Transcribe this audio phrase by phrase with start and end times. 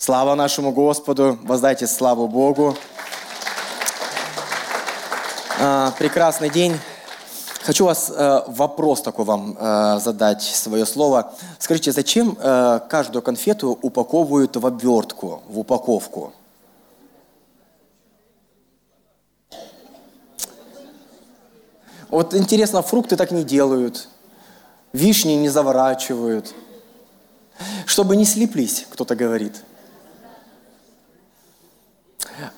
[0.00, 2.76] Слава нашему Господу, воздайте славу Богу.
[5.60, 6.78] А, прекрасный день.
[7.64, 11.34] Хочу вас э, вопрос такой вам э, задать, свое слово.
[11.58, 16.32] Скажите, зачем э, каждую конфету упаковывают в обвертку, в упаковку?
[22.08, 24.08] Вот интересно, фрукты так не делают,
[24.92, 26.54] вишни не заворачивают.
[27.84, 29.64] Чтобы не слиплись, кто-то говорит.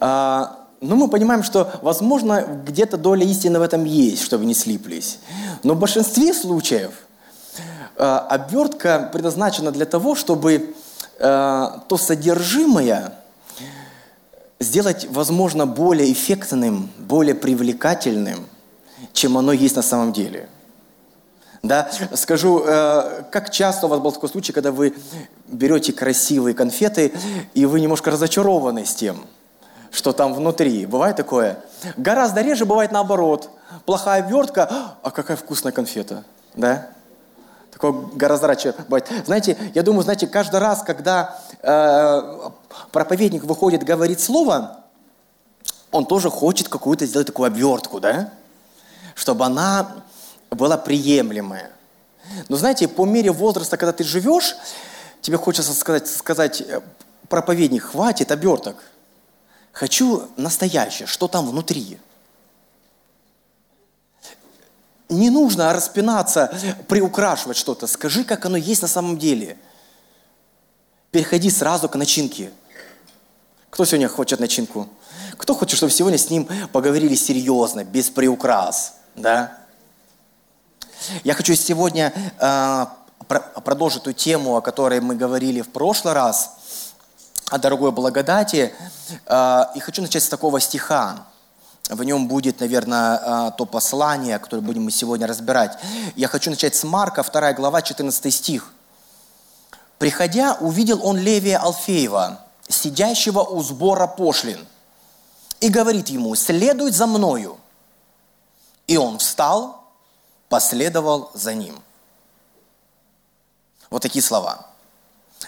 [0.01, 5.19] А, ну, мы понимаем, что, возможно, где-то доля истины в этом есть, чтобы не слиплись.
[5.63, 6.93] Но в большинстве случаев
[7.97, 10.75] а, обвертка предназначена для того, чтобы
[11.21, 13.13] а, то содержимое
[14.59, 18.47] сделать, возможно, более эффектным, более привлекательным,
[19.13, 20.49] чем оно есть на самом деле–
[21.63, 21.91] да?
[22.15, 24.95] Скажу, э, как часто у вас был такой случай, когда вы
[25.47, 27.13] берете красивые конфеты,
[27.53, 29.27] и вы немножко разочарованы с тем,
[29.91, 30.87] что там внутри.
[30.87, 31.59] Бывает такое?
[31.97, 33.51] Гораздо реже бывает наоборот.
[33.87, 36.25] Плохая обвертка, а какая вкусная конфета.
[36.55, 36.89] Да?
[37.71, 39.09] Такое гораздо раньше бывает.
[39.27, 42.51] Знаете, я думаю, знаете, каждый раз, когда э,
[42.93, 44.81] проповедник выходит говорить слово,
[45.91, 48.31] он тоже хочет какую-то сделать такую обвертку, да?
[49.15, 49.89] Чтобы она
[50.51, 51.71] была приемлемая.
[52.49, 54.57] Но знаете, по мере возраста, когда ты живешь,
[55.21, 56.81] тебе хочется сказать, сказать э,
[57.29, 58.77] проповедник, хватит оберток.
[59.73, 61.99] Хочу настоящее, что там внутри.
[65.09, 66.53] Не нужно распинаться,
[66.89, 67.87] приукрашивать что-то.
[67.87, 69.57] Скажи, как оно есть на самом деле.
[71.11, 72.53] Переходи сразу к начинке.
[73.71, 74.89] Кто сегодня хочет начинку?
[75.37, 78.95] Кто хочет, чтобы сегодня с ним поговорили серьезно, без приукрас?
[79.17, 79.57] Да?
[81.25, 82.87] Я хочу сегодня э,
[83.65, 86.59] продолжить ту тему, о которой мы говорили в прошлый раз,
[87.51, 88.75] о дорогой благодати.
[89.27, 91.27] Э, и хочу начать с такого стиха.
[91.89, 95.79] В нем будет, наверное, э, то послание, которое будем мы сегодня разбирать.
[96.17, 98.73] Я хочу начать с Марка, 2 глава, 14 стих.
[99.99, 104.67] «Приходя, увидел он Левия Алфеева, сидящего у сбора пошлин,
[105.61, 107.59] и говорит ему, следуй за мною.
[108.87, 109.81] И он встал
[110.51, 111.81] последовал за ним.
[113.89, 114.67] Вот такие слова.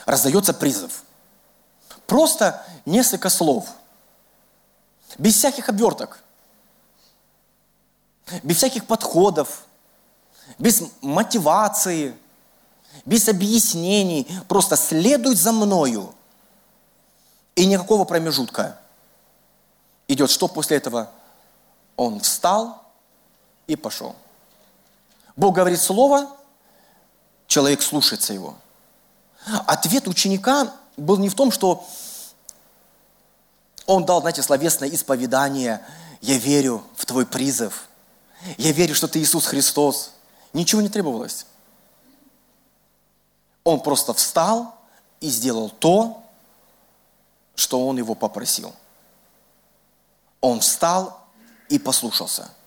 [0.07, 1.03] Раздается призыв.
[2.13, 3.71] Просто несколько слов.
[5.17, 6.23] Без всяких обверток.
[8.43, 9.63] Без всяких подходов.
[10.59, 12.15] Без мотивации.
[13.07, 14.29] Без объяснений.
[14.47, 16.15] Просто следуй за мною.
[17.55, 18.79] И никакого промежутка.
[20.07, 21.09] Идет что после этого?
[21.97, 22.83] Он встал
[23.67, 24.15] и пошел.
[25.35, 26.29] Бог говорит слово,
[27.47, 28.55] человек слушается его.
[29.67, 31.87] Ответ ученика был не в том, что
[33.87, 35.85] он дал, знаете, словесное исповедание,
[36.21, 37.89] я верю в твой призыв,
[38.59, 40.13] я верю, что ты Иисус Христос.
[40.53, 41.47] Ничего не требовалось.
[43.65, 44.75] Он просто встал
[45.21, 46.23] и сделал то,
[47.55, 48.75] что он его попросил.
[50.41, 51.21] Он встал
[51.69, 52.51] и послушался–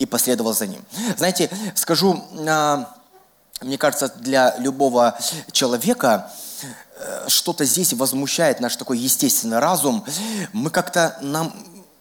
[0.00, 0.82] и последовал за ним.
[1.16, 2.90] Знаете, скажу, а,
[3.60, 5.16] мне кажется, для любого
[5.52, 6.32] человека
[7.28, 10.04] что-то здесь возмущает наш такой естественный разум.
[10.52, 11.54] Мы как-то, нам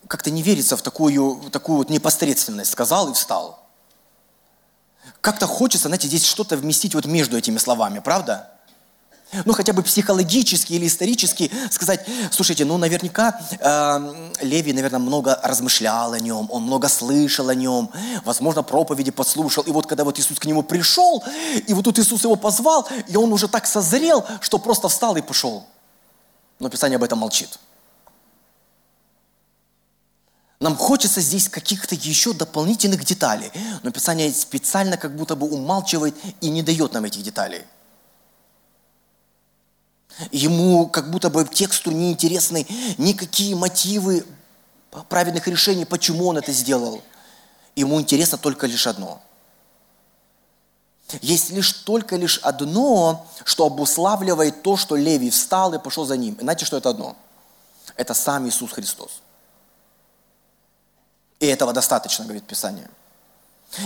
[0.07, 2.71] как-то не верится в такую, такую вот непосредственность.
[2.71, 3.65] Сказал и встал.
[5.21, 8.51] Как-то хочется, знаете, здесь что-то вместить вот между этими словами, правда?
[9.45, 16.13] Ну хотя бы психологически или исторически сказать, слушайте, ну наверняка э, Левий, наверное, много размышлял
[16.13, 17.91] о нем, он много слышал о нем,
[18.25, 21.23] возможно, проповеди послушал, и вот когда вот Иисус к нему пришел,
[21.67, 25.21] и вот тут Иисус его позвал, и он уже так созрел, что просто встал и
[25.21, 25.65] пошел.
[26.59, 27.59] Но Писание об этом молчит.
[30.59, 33.51] Нам хочется здесь каких-то еще дополнительных деталей,
[33.81, 37.63] но Писание специально как будто бы умалчивает и не дает нам этих деталей.
[40.31, 42.65] Ему как будто бы тексту неинтересны
[42.97, 44.25] никакие мотивы
[45.07, 47.01] праведных решений, почему он это сделал.
[47.75, 49.21] Ему интересно только лишь одно.
[51.21, 56.35] Есть лишь только лишь одно, что обуславливает то, что Левий встал и пошел за ним.
[56.35, 57.15] И знаете, что это одно?
[57.95, 59.21] Это сам Иисус Христос.
[61.39, 62.89] И этого достаточно, говорит Писание.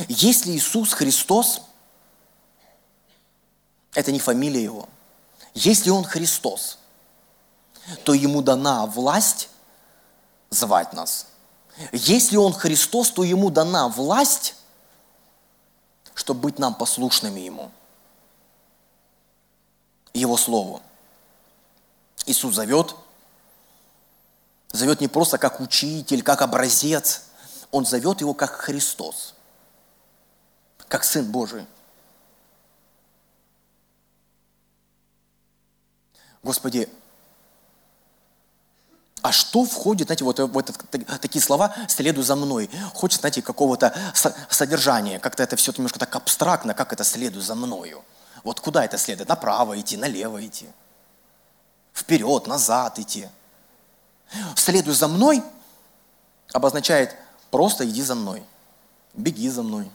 [0.08, 1.62] Если Иисус Христос,
[3.94, 4.90] это не фамилия Его–
[5.54, 6.78] если Он Христос,
[8.04, 9.50] то Ему дана власть
[10.50, 11.28] звать нас.
[11.92, 14.56] Если Он Христос, то Ему дана власть,
[16.14, 17.72] чтобы быть нам послушными Ему.
[20.14, 20.82] Его Слову.
[22.26, 22.96] Иисус зовет,
[24.72, 27.24] зовет не просто как учитель, как образец,
[27.72, 29.34] Он зовет его как Христос,
[30.88, 31.66] как Сын Божий.
[36.44, 36.90] Господи,
[39.22, 40.74] а что входит, знаете, вот в это,
[41.19, 42.69] такие слова «следуй за мной»?
[42.94, 43.95] Хочет, знаете, какого-то
[44.50, 48.04] содержания, как-то это все немножко так абстрактно, как это «следуй за мною».
[48.44, 49.30] Вот куда это следует?
[49.30, 50.68] Направо идти, налево идти,
[51.94, 53.30] вперед, назад идти.
[54.57, 55.42] «Следуй за мной»
[56.51, 57.16] обозначает
[57.50, 58.44] просто иди за мной,
[59.13, 59.90] беги за мной.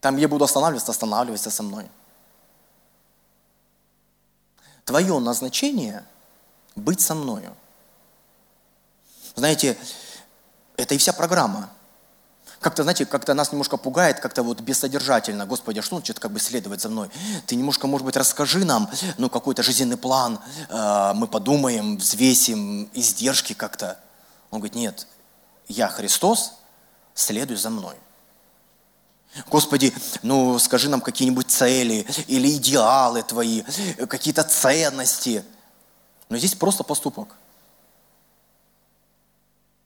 [0.00, 1.90] Там, где буду останавливаться, останавливайся со мной.
[4.90, 6.04] Твое назначение–
[6.74, 7.54] быть со мною.
[9.36, 9.78] Знаете,
[10.76, 11.70] это и вся программа.
[12.58, 15.46] Как-то, знаете, как-то нас немножко пугает, как-то вот бессодержательно.
[15.46, 17.08] Господи, а что значит как бы следовать за мной?
[17.46, 23.52] Ты немножко, может быть, расскажи нам, ну, какой-то жизненный план, э, мы подумаем, взвесим издержки
[23.52, 23.96] как-то.
[24.50, 25.06] Он говорит, нет,
[25.68, 26.54] я Христос,
[27.14, 27.94] следуй за мной.
[29.48, 33.62] Господи, ну скажи нам какие-нибудь цели или идеалы твои,
[34.08, 35.44] какие-то ценности–
[36.30, 37.36] но здесь просто поступок.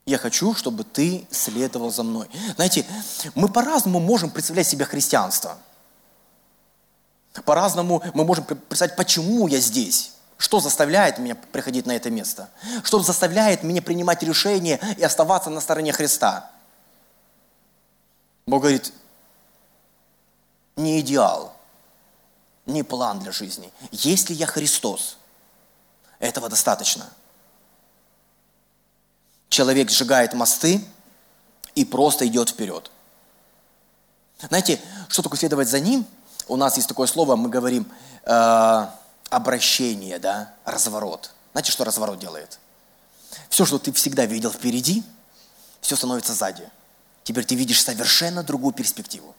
[0.07, 2.29] Я хочу, чтобы ты следовал за мной.
[2.55, 2.87] Знаете,
[3.35, 5.57] мы по-разному можем представлять себе христианство.
[7.47, 10.13] По-разному мы можем представить, почему я здесь.
[10.37, 12.51] Что заставляет меня приходить на это место?
[12.83, 16.51] Что заставляет меня принимать решение и оставаться на стороне Христа?
[18.47, 18.93] Бог говорит,
[20.77, 21.55] не идеал,
[22.67, 23.73] не план для жизни.
[23.91, 25.17] Если я Христос–
[26.25, 27.09] этого достаточно.
[29.49, 30.85] Человек сжигает мосты
[31.75, 32.91] и просто идет вперед.
[34.41, 36.07] Знаете, что такое следовать за ним?
[36.49, 37.91] У нас есть такое слово, мы говорим
[38.25, 38.87] э,
[39.31, 41.31] обращение, да, разворот.
[41.53, 42.59] Знаете, что разворот делает?
[43.49, 45.05] Все, что ты всегда видел впереди,
[45.81, 46.69] все становится сзади.
[47.23, 49.35] Теперь ты видишь совершенно другую перспективу.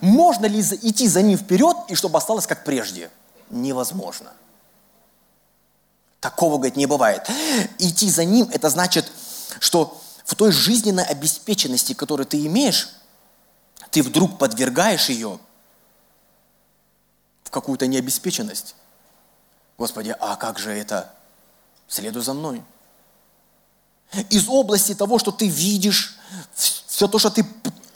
[0.00, 3.10] Можно ли идти за ним вперед, и чтобы осталось как прежде–
[3.52, 4.32] невозможно.
[6.20, 7.28] Такого, говорит, не бывает.
[7.78, 9.10] Идти за ним, это значит,
[9.60, 12.90] что в той жизненной обеспеченности, которую ты имеешь,
[13.90, 15.38] ты вдруг подвергаешь ее
[17.44, 18.74] в какую-то необеспеченность.
[19.76, 21.12] Господи, а как же это?
[21.88, 22.62] Следуй за мной.
[24.30, 26.16] Из области того, что ты видишь,
[26.54, 27.44] все то, что ты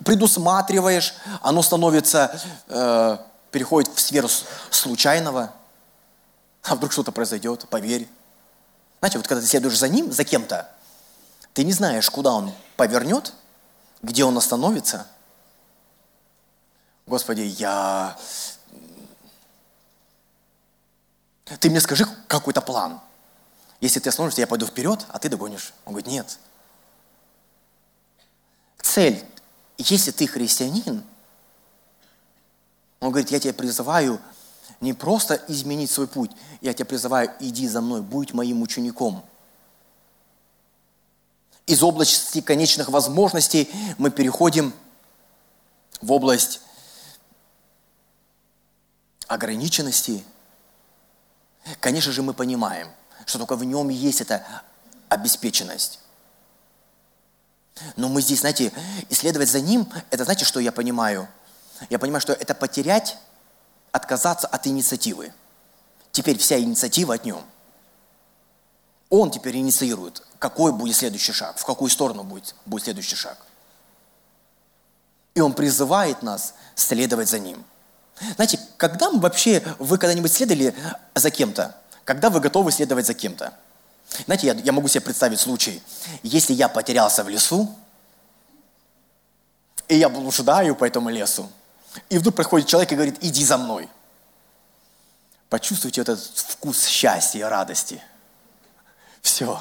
[0.06, 3.18] предусматриваешь, оно становится э,
[3.50, 4.28] переходит в сферу
[4.70, 5.52] случайного.
[6.62, 8.08] А вдруг что-то произойдет, поверь.
[9.00, 10.70] Знаете, вот когда ты следуешь за ним, за кем-то,
[11.54, 13.32] ты не знаешь, куда он повернет,
[14.00, 15.08] где он остановится.
[17.06, 18.16] Господи, я...
[21.58, 23.00] Ты мне скажи какой-то план.
[23.80, 25.72] Если ты остановишься, я пойду вперед, а ты догонишь.
[25.84, 26.38] Он говорит, нет.
[28.80, 29.24] Цель,
[29.78, 31.02] если ты христианин,
[33.00, 34.20] он говорит, я тебя призываю
[34.80, 36.30] не просто изменить свой путь,
[36.60, 39.24] я тебя призываю, иди за мной, будь моим учеником.
[41.66, 44.72] Из области конечных возможностей мы переходим
[46.00, 46.60] в область
[49.26, 50.24] ограниченности.
[51.80, 52.88] Конечно же, мы понимаем,
[53.24, 54.62] что только в нем есть эта
[55.08, 56.00] обеспеченность.
[57.96, 58.72] Но мы здесь, знаете,
[59.10, 61.28] исследовать за ним, это значит, что я понимаю–
[61.90, 63.16] я понимаю, что это потерять,
[63.92, 65.32] отказаться от инициативы.
[66.12, 67.44] Теперь вся инициатива от нем.
[69.08, 73.38] Он теперь инициирует, какой будет следующий шаг, в какую сторону будет, будет следующий шаг.
[75.34, 77.64] И он призывает нас следовать за ним.
[78.36, 80.74] Знаете, когда мы вообще, вы когда-нибудь следовали
[81.14, 81.76] за кем-то?
[82.04, 83.52] Когда вы готовы следовать за кем-то?
[84.24, 85.82] Знаете, я, я могу себе представить случай,
[86.22, 87.74] если я потерялся в лесу,
[89.88, 91.50] и я блуждаю по этому лесу,
[92.08, 93.88] и вдруг проходит человек и говорит, иди за мной.
[95.48, 98.02] Почувствуйте этот вкус счастья и радости.
[99.22, 99.60] Все.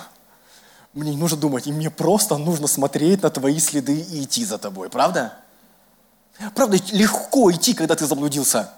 [0.94, 4.58] Мне не нужно думать, и мне просто нужно смотреть на твои следы и идти за
[4.58, 4.90] тобой.
[4.90, 5.38] Правда?
[6.54, 8.72] Правда, легко идти, когда ты заблудился.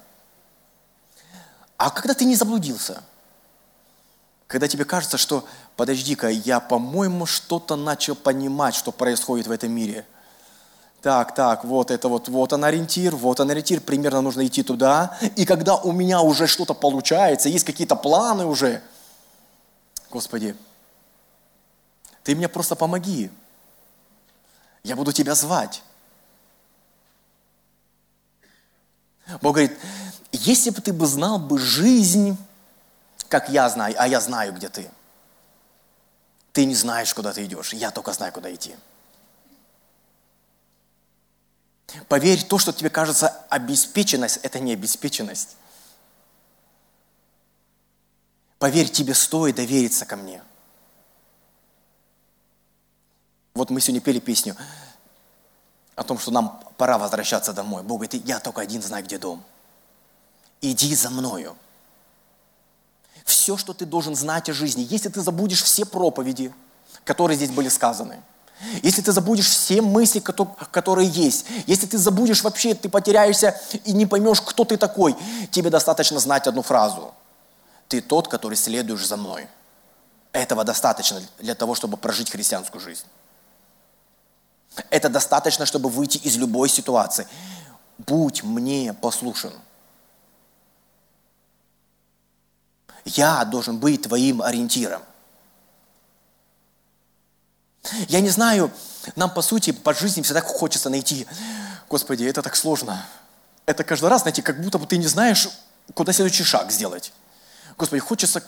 [1.77, 3.03] А когда ты не заблудился?
[4.47, 10.05] Когда тебе кажется, что, подожди-ка, я, по-моему, что-то начал понимать, что происходит в этом мире–
[11.01, 15.17] так, так, вот это вот, вот он ориентир, вот он ориентир, примерно нужно идти туда.
[15.35, 18.81] И когда у меня уже что-то получается, есть какие-то планы уже,
[20.09, 20.55] Господи,
[22.23, 23.29] Ты мне просто помоги.
[24.83, 25.83] Я буду Тебя звать.
[29.41, 29.77] Бог говорит,
[30.31, 32.37] если бы ты бы знал бы жизнь,
[33.29, 34.89] как я знаю, а я знаю, где ты.
[36.53, 38.75] Ты не знаешь, куда ты идешь, я только знаю, куда идти.
[42.07, 45.55] Поверь, то, что тебе кажется обеспеченность, это не обеспеченность.
[48.59, 50.41] Поверь, тебе стоит довериться ко мне.
[53.53, 54.55] Вот мы сегодня пели песню
[55.95, 57.83] о том, что нам пора возвращаться домой.
[57.83, 59.43] Бог говорит, я только один знаю, где дом.
[60.61, 61.55] Иди за мною.
[63.27, 66.51] Все, что ты должен знать о жизни, если ты забудешь все проповеди,
[67.03, 68.23] которые здесь были сказаны–
[68.81, 74.07] если ты забудешь все мысли, которые есть, если ты забудешь вообще, ты потеряешься и не
[74.07, 75.15] поймешь, кто ты такой,
[75.51, 77.13] тебе достаточно знать одну фразу.
[77.87, 79.47] Ты тот, который следуешь за мной.
[80.31, 83.05] Этого достаточно для того, чтобы прожить христианскую жизнь.
[84.89, 87.27] Это достаточно, чтобы выйти из любой ситуации.
[87.99, 89.53] Будь мне послушен.
[93.07, 95.01] Я должен быть твоим ориентиром.
[98.09, 98.69] Я не знаю,
[99.15, 101.25] нам по сути по жизни всегда хочется найти,
[101.89, 103.05] Господи, это так сложно.
[103.65, 105.47] Это каждый раз найти, как будто бы ты не знаешь,
[105.93, 107.13] куда следующий шаг сделать.
[107.77, 108.43] Господи, хочется...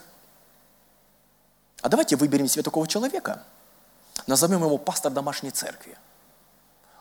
[1.81, 3.43] А давайте выберем себе такого человека,
[4.27, 5.97] назовем его пастор домашней церкви.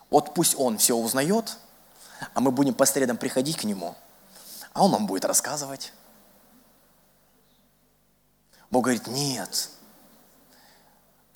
[0.09, 1.57] Вот пусть он все узнает,
[2.33, 3.97] а мы будем по средам приходить к нему,
[4.71, 5.91] а он нам будет рассказывать.
[8.71, 9.69] Бог говорит, нет,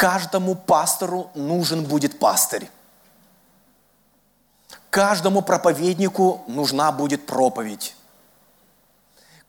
[0.03, 2.69] Каждому пастору нужен будет пастырь.
[4.89, 7.95] Каждому проповеднику нужна будет проповедь.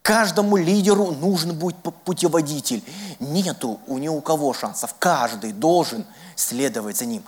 [0.00, 2.84] Каждому лидеру нужен будет путеводитель.
[3.18, 4.94] Нету у ни у кого шансов.
[5.00, 7.24] Каждый должен следовать за ним.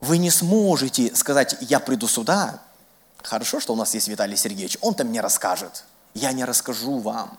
[0.00, 2.60] Вы не сможете сказать, я приду сюда.
[3.24, 4.78] Хорошо, что у нас есть Виталий Сергеевич.
[4.82, 5.84] Он-то мне расскажет.
[6.14, 7.38] Я не расскажу вам.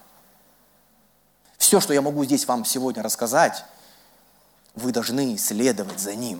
[1.74, 3.66] Все, что я могу здесь вам сегодня рассказать,
[4.76, 6.40] вы должны следовать за Ним.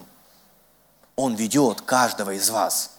[1.16, 2.92] Он ведет каждого из вас.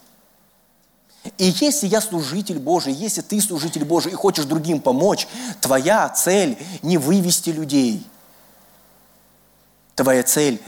[1.37, 5.29] И если я служитель Божий, если ты служитель Божий и хочешь другим помочь,
[5.61, 8.05] твоя цель не вывести людей.
[9.95, 10.61] Твоя цель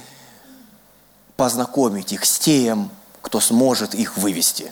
[1.35, 2.89] познакомить их с тем,
[3.21, 4.71] кто сможет их вывести.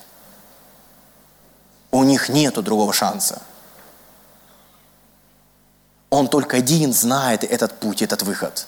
[1.92, 3.42] У них нет другого шанса.
[6.10, 8.68] Он только один знает этот путь, этот выход.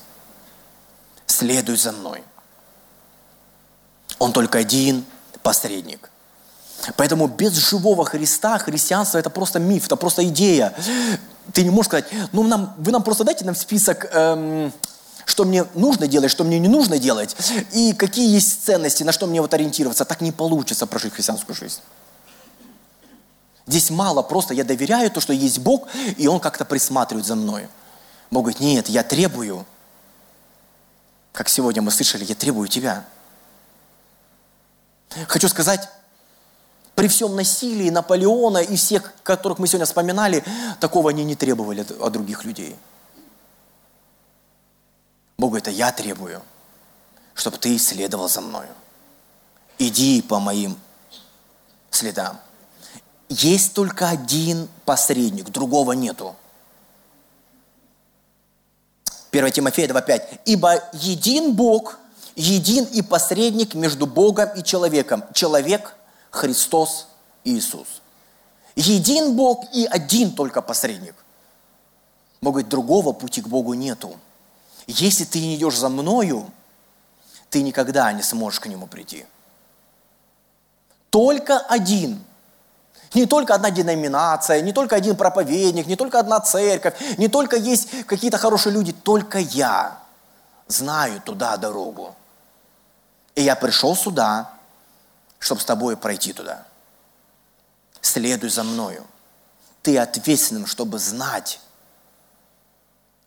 [1.25, 2.23] Следуй за мной.
[4.19, 5.05] Он только один
[5.43, 6.09] посредник.
[6.95, 10.73] Поэтому без живого Христа христианство это просто миф, это просто идея.
[11.53, 14.71] Ты не можешь сказать, ну нам, вы нам просто дайте нам список, эм,
[15.25, 17.35] что мне нужно делать, что мне не нужно делать,
[17.73, 20.05] и какие есть ценности, на что мне вот ориентироваться.
[20.05, 21.79] Так не получится прожить христианскую жизнь.
[23.67, 27.67] Здесь мало просто я доверяю то, что есть Бог, и Он как-то присматривает за мной.
[28.31, 29.65] Бог говорит, нет, я требую,
[31.33, 33.05] как сегодня мы слышали, я требую тебя.
[35.27, 35.89] Хочу сказать,
[36.95, 40.43] при всем насилии Наполеона и всех, которых мы сегодня вспоминали,
[40.79, 42.75] такого они не требовали от других людей.
[45.37, 46.41] Бог говорит, а я требую,
[47.35, 48.73] чтобы ты следовал за мною.
[49.77, 50.79] Иди по моим
[51.91, 52.39] следам.
[53.29, 56.35] Есть только один посредник, другого нету.
[59.31, 60.39] 1 Тимофея 2.5.
[60.45, 61.99] «Ибо един Бог,
[62.35, 65.23] един и посредник между Богом и человеком.
[65.33, 65.95] Человек–
[66.31, 67.07] Христос
[67.43, 67.87] Иисус».
[68.75, 71.15] Един Бог и один только посредник.
[72.41, 74.19] Бог говорит, другого пути к Богу нету.
[74.85, 76.51] Если ты не идешь за мною,
[77.49, 79.25] ты никогда не сможешь к Нему прийти.
[81.09, 82.23] Только один–
[83.13, 88.05] не только одна деноминация, не только один проповедник, не только одна церковь, не только есть
[88.05, 89.99] какие-то хорошие люди, только я
[90.67, 92.15] знаю туда дорогу.
[93.35, 94.51] И я пришел сюда,
[95.39, 96.65] чтобы с тобой пройти туда.
[98.01, 99.05] Следуй за мною.
[99.81, 101.59] Ты ответственным, чтобы знать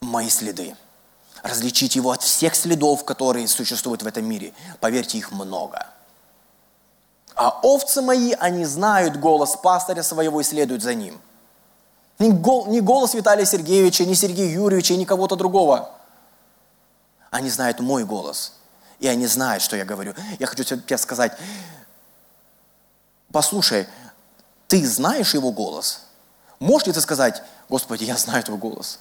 [0.00, 0.76] мои следы.
[1.42, 4.52] Различить его от всех следов, которые существуют в этом мире.
[4.80, 5.87] Поверьте, их много–
[7.40, 11.18] а овцы мои, они знают голос пастыря своего и следуют за ним.
[12.18, 15.90] Не голос Виталия Сергеевича, не Сергея Юрьевича, не кого-то другого.
[17.30, 18.52] Они знают мой голос.
[18.99, 20.12] И они знают, что я говорю.
[20.38, 21.32] Я хочу тебе сказать,
[23.32, 23.88] послушай,
[24.68, 26.02] ты знаешь его голос?
[26.59, 28.99] Можешь ли ты сказать, Господи, я знаю твой голос?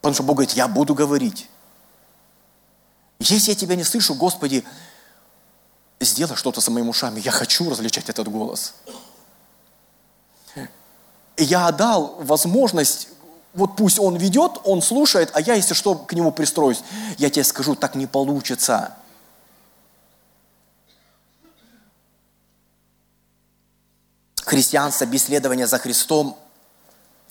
[0.00, 1.50] Потому что Бог говорит, я буду говорить.
[3.18, 4.64] Если я тебя не слышу, Господи,
[6.00, 7.20] сделай что-то с моими ушами.
[7.20, 8.74] Я хочу различать этот голос.
[11.36, 13.08] я дал возможность,
[13.54, 16.82] вот пусть он ведет, он слушает, а я, если что, к нему пристроюсь.
[17.18, 18.94] Я тебе скажу, так не получится.
[24.44, 26.36] Христианство без следования за Христом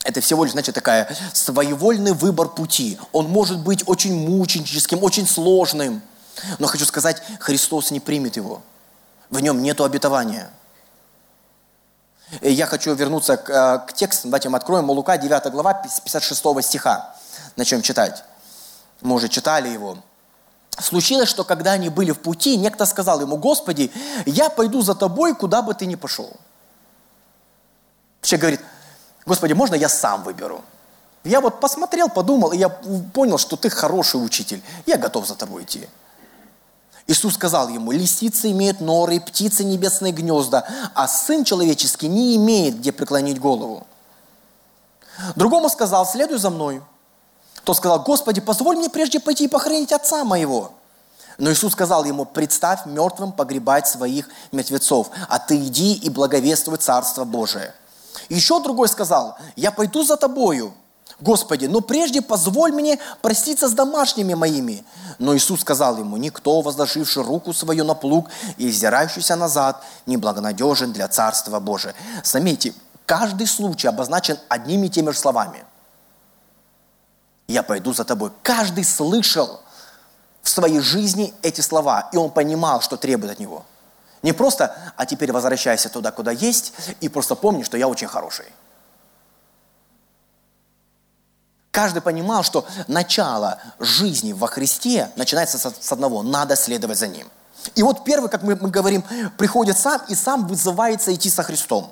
[0.03, 2.97] это всего лишь, значит, такая своевольный выбор пути.
[3.13, 6.01] Он может быть очень мученическим, очень сложным.
[6.59, 8.61] Но хочу сказать, Христос не примет его.
[9.29, 10.49] В нем нет обетования.
[12.41, 14.27] И я хочу вернуться к, э, к тексту.
[14.27, 17.15] Давайте мы откроем Лука, 9 глава, 56 стиха.
[17.55, 18.23] Начнем читать.
[19.01, 19.97] Мы уже читали его.
[20.79, 23.91] Случилось, что когда они были в пути, некто сказал ему, «Господи,
[24.25, 26.31] я пойду за тобой, куда бы ты ни пошел».
[28.21, 28.61] Человек говорит,
[29.25, 30.63] Господи, можно я сам выберу?
[31.23, 34.61] Я вот посмотрел, подумал, и я понял, что ты хороший учитель.
[34.85, 35.87] Я готов за тобой идти.
[37.07, 42.91] Иисус сказал ему, лисицы имеют норы, птицы небесные гнезда, а Сын Человеческий не имеет, где
[42.91, 43.85] преклонить голову.
[45.35, 46.81] Другому сказал, следуй за мной.
[47.63, 50.71] Тот сказал, Господи, позволь мне прежде пойти и похоронить отца моего.
[51.37, 57.25] Но Иисус сказал ему, представь мертвым погребать своих мертвецов, а ты иди и благовествуй Царство
[57.25, 57.73] Божие.
[58.29, 60.73] Еще другой сказал, я пойду за тобою,
[61.19, 64.83] Господи, но прежде позволь мне проститься с домашними моими.
[65.19, 70.91] Но Иисус сказал ему, никто, возложивший руку свою на плуг и взирающийся назад, не благонадежен
[70.91, 71.93] для Царства Божия.
[72.23, 72.73] Заметьте,
[73.05, 75.63] каждый случай обозначен одними и теми же словами.
[77.47, 78.31] Я пойду за тобой.
[78.41, 79.61] Каждый слышал
[80.41, 83.65] в своей жизни эти слова, и он понимал, что требует от него–
[84.23, 88.45] не просто, а теперь возвращайся туда, куда есть, и просто помни, что я очень хороший.
[91.73, 96.21] Каждый понимал, что начало жизни во Христе начинается с одного.
[96.21, 97.27] Надо следовать за Ним.
[97.73, 99.03] И вот первый, как мы, мы говорим,
[99.39, 101.91] приходит сам и сам вызывается идти со Христом.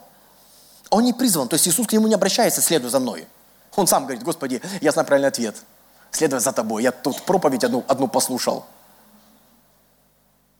[0.91, 3.27] Он не призван, то есть Иисус к нему не обращается, следуй за мной.
[3.75, 5.55] Он сам говорит, Господи, я знаю правильный ответ.
[6.11, 6.83] Следуй за тобой.
[6.83, 8.67] Я тут проповедь одну, одну послушал.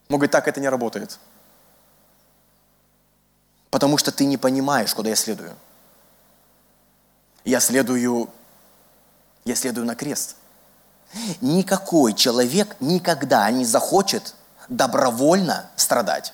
[0.09, 1.19] Он говорит, так это не работает.
[3.69, 5.55] Потому что ты не понимаешь, куда я следую.
[7.45, 8.31] Я следую,
[9.45, 10.35] я следую на крест.
[11.41, 14.35] Никакой человек никогда не захочет
[14.69, 16.33] добровольно страдать.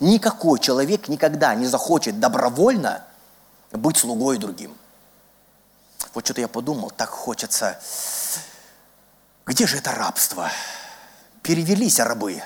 [0.00, 3.04] Никакой человек никогда не захочет добровольно
[3.72, 4.76] быть слугой другим.
[6.14, 7.78] Вот что-то я подумал, так хочется.
[9.44, 10.50] Где же это рабство?
[11.42, 12.42] Перевелись рабы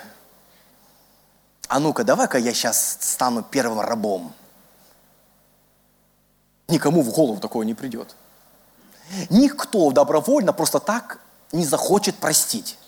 [1.70, 4.34] а ну-ка, давай-ка я сейчас стану первым рабом.
[6.70, 8.14] Никому в голову такое не придет.
[9.28, 11.20] Никто добровольно просто так
[11.52, 12.78] не захочет простить.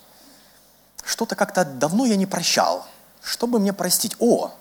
[1.03, 2.85] Что-то как-то давно я не прощал.
[3.21, 4.15] Чтобы мне простить?
[4.19, 4.51] О,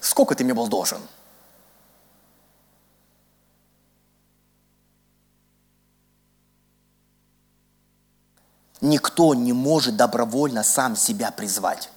[0.00, 1.00] сколько ты мне был должен?
[8.80, 11.90] Никто не может добровольно сам себя призвать.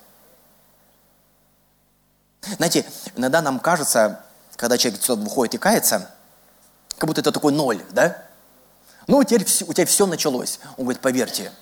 [2.41, 4.25] Знаете, иногда нам кажется,
[4.59, 6.11] когда человек выходит и кается,
[6.97, 8.21] как будто это такой ноль, да?
[9.07, 10.59] Ну, теперь у тебя все началось.
[10.75, 11.53] Он говорит, поверьте,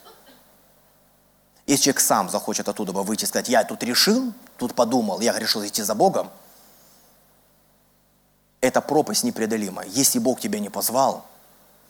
[1.67, 5.63] если человек сам захочет оттуда выйти и сказать, я тут решил, тут подумал, я решил
[5.63, 6.31] идти за Богом,
[8.61, 9.85] эта пропасть непреодолима.
[9.85, 11.23] Если Бог тебя не позвал,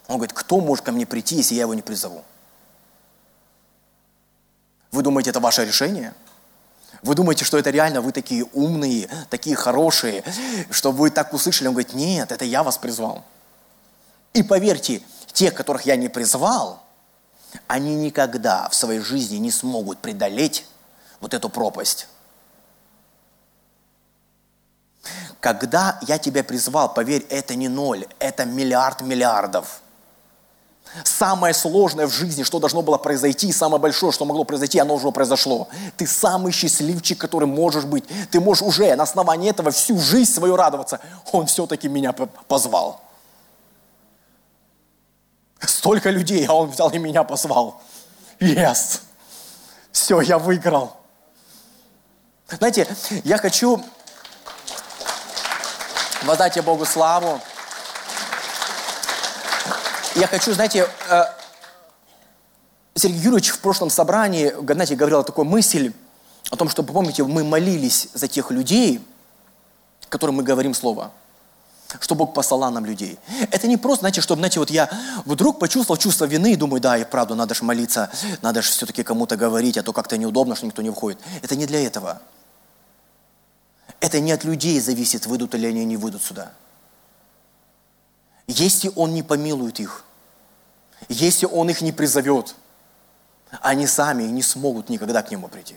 [0.08, 2.26] он говорит, кто может ко мне прийти, если я его не призову?
[4.91, 6.13] Вы думаете, это ваше решение?
[7.01, 10.23] Вы думаете, что это реально вы такие умные, такие хорошие,
[10.71, 11.67] что вы так услышали?
[11.67, 13.23] Он говорит, нет, это я вас призвал.
[14.33, 16.83] И поверьте, тех, которых я не призвал,
[17.67, 20.65] они никогда в своей жизни не смогут преодолеть
[21.19, 22.07] вот эту пропасть.
[25.39, 29.81] Когда я тебя призвал, поверь, это не ноль, это миллиард миллиардов–
[31.03, 35.12] Самое сложное в жизни, что должно было произойти, самое большое, что могло произойти, оно уже
[35.12, 35.67] произошло.
[35.95, 38.05] Ты самый счастливчик, который можешь быть.
[38.31, 40.99] Ты можешь уже на основании этого всю жизнь свою радоваться.
[41.31, 43.01] Он все-таки меня позвал.
[45.60, 47.81] Столько людей, а он взял и меня позвал.
[48.39, 49.01] Yes!
[49.91, 50.95] Все, я выиграл.
[52.49, 52.88] Знаете,
[53.23, 53.83] я хочу
[56.23, 57.41] воздать Богу славу
[60.17, 61.23] я хочу, знаете, э,
[62.95, 65.93] Сергей Юрьевич в прошлом собрании, знаете, говорил о такой мысль,
[66.49, 69.06] о том, что, помните, мы молились за тех людей,
[70.10, 71.12] которым мы говорим слово,
[71.99, 73.19] что Бог послал нам людей.
[73.51, 74.89] Это не просто, знаете, чтобы, знаете, вот я
[75.25, 78.10] вдруг почувствовал чувство вины и думаю, да, и правда, надо же молиться,
[78.41, 81.19] надо же все-таки кому-то говорить, а то как-то неудобно, что никто не входит.
[81.43, 82.21] Это не для этого.
[83.99, 86.51] Это не от людей зависит, выйдут или они не выйдут сюда.
[88.47, 90.05] Если Он не помилует их,
[91.10, 92.55] если Он их не призовет,
[93.62, 95.75] они сами не смогут никогда к Нему прийти.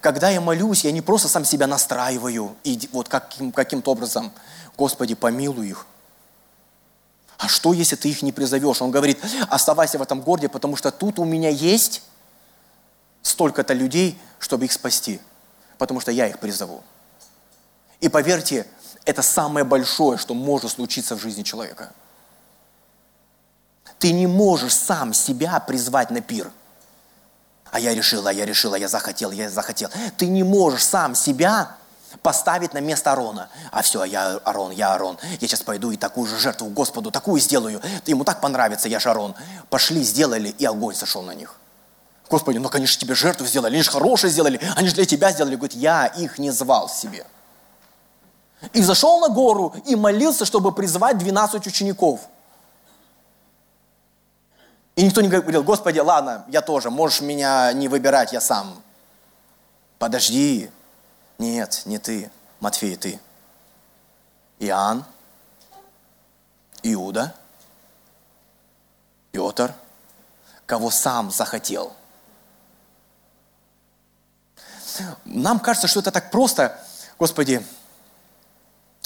[0.00, 4.32] Когда я молюсь, я не просто сам себя настраиваю, и вот каким, каким-то образом,
[4.76, 5.86] Господи, помилуй их.
[7.38, 8.82] А что, если ты их не призовешь?
[8.82, 12.02] Он говорит, оставайся в этом городе, потому что тут у меня есть
[13.22, 15.20] столько-то людей, чтобы их спасти,
[15.78, 16.84] потому что я их призову.
[18.00, 18.66] И поверьте,
[19.04, 21.92] это самое большое, что может случиться в жизни человека.
[23.98, 26.50] Ты не можешь сам себя призвать на пир.
[27.70, 29.90] А я решила, я решила, я захотел, я захотел.
[30.16, 31.76] Ты не можешь сам себя
[32.22, 33.48] поставить на место Арона.
[33.70, 35.18] А все, я Арон, я Арон.
[35.40, 37.80] Я сейчас пойду и такую же жертву Господу, такую сделаю.
[38.06, 39.34] Ему так понравится, я же Арон.
[39.68, 41.54] Пошли, сделали, и огонь сошел на них.
[42.28, 45.56] Господи, ну, конечно, тебе жертву сделали, они же хорошие сделали, они же для тебя сделали.
[45.56, 47.26] Говорит, я их не звал себе.
[48.72, 52.20] И зашел на гору и молился, чтобы призвать 12 учеников.
[54.96, 58.82] И никто не говорил, Господи, ладно, я тоже, можешь меня не выбирать, я сам.
[59.98, 60.70] Подожди.
[61.38, 63.18] Нет, не ты, Матфей, ты.
[64.58, 65.06] Иоанн,
[66.82, 67.34] Иуда,
[69.32, 69.72] Петр,
[70.66, 71.94] кого сам захотел–
[75.24, 76.78] нам кажется, что это так просто.
[77.18, 77.64] Господи,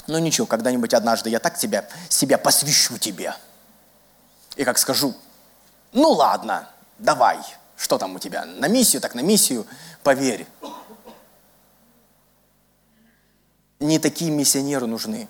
[0.07, 3.35] ну ничего, когда-нибудь однажды я так тебя, себя посвящу тебе.
[4.55, 5.13] И как скажу,
[5.91, 7.39] ну ладно, давай,
[7.77, 9.65] что там у тебя, на миссию, так на миссию,
[10.03, 10.47] поверь.
[13.79, 15.27] Не такие миссионеры нужны.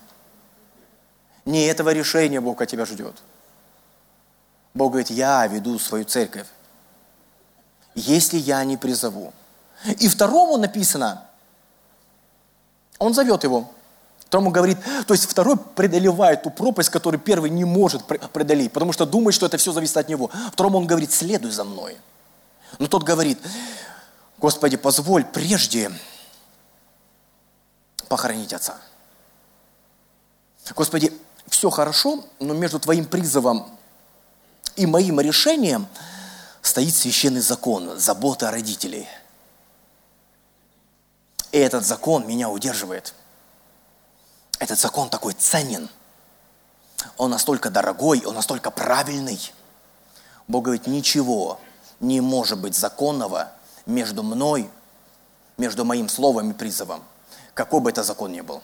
[1.44, 3.16] Не этого решения Бог от тебя ждет.
[4.74, 6.46] Бог говорит, я веду свою церковь.
[7.94, 9.32] Если я не призову,
[9.98, 11.26] и второму написано,
[12.98, 13.70] он зовет его.
[14.36, 19.06] Второму говорит, то есть второй преодолевает ту пропасть, которую первый не может преодолеть, потому что
[19.06, 20.30] думает, что это все зависит от него.
[20.52, 21.96] Второму он говорит, следуй за мной.
[22.78, 23.38] Но тот говорит,
[24.36, 25.90] Господи, позволь прежде
[28.08, 28.76] похоронить отца.
[30.74, 31.10] Господи,
[31.48, 33.66] все хорошо, но между Твоим призывом
[34.74, 35.86] и моим решением
[36.60, 39.08] стоит священный закон, забота о родителей–
[41.52, 43.14] и этот закон меня удерживает.
[44.58, 45.88] Этот закон такой ценен.
[47.16, 49.52] Он настолько дорогой, он настолько правильный.
[50.48, 51.60] Бог говорит, ничего
[52.00, 53.52] не может быть законного
[53.84, 54.70] между мной,
[55.56, 57.02] между моим словом и призывом,
[57.54, 58.62] какой бы это закон ни был.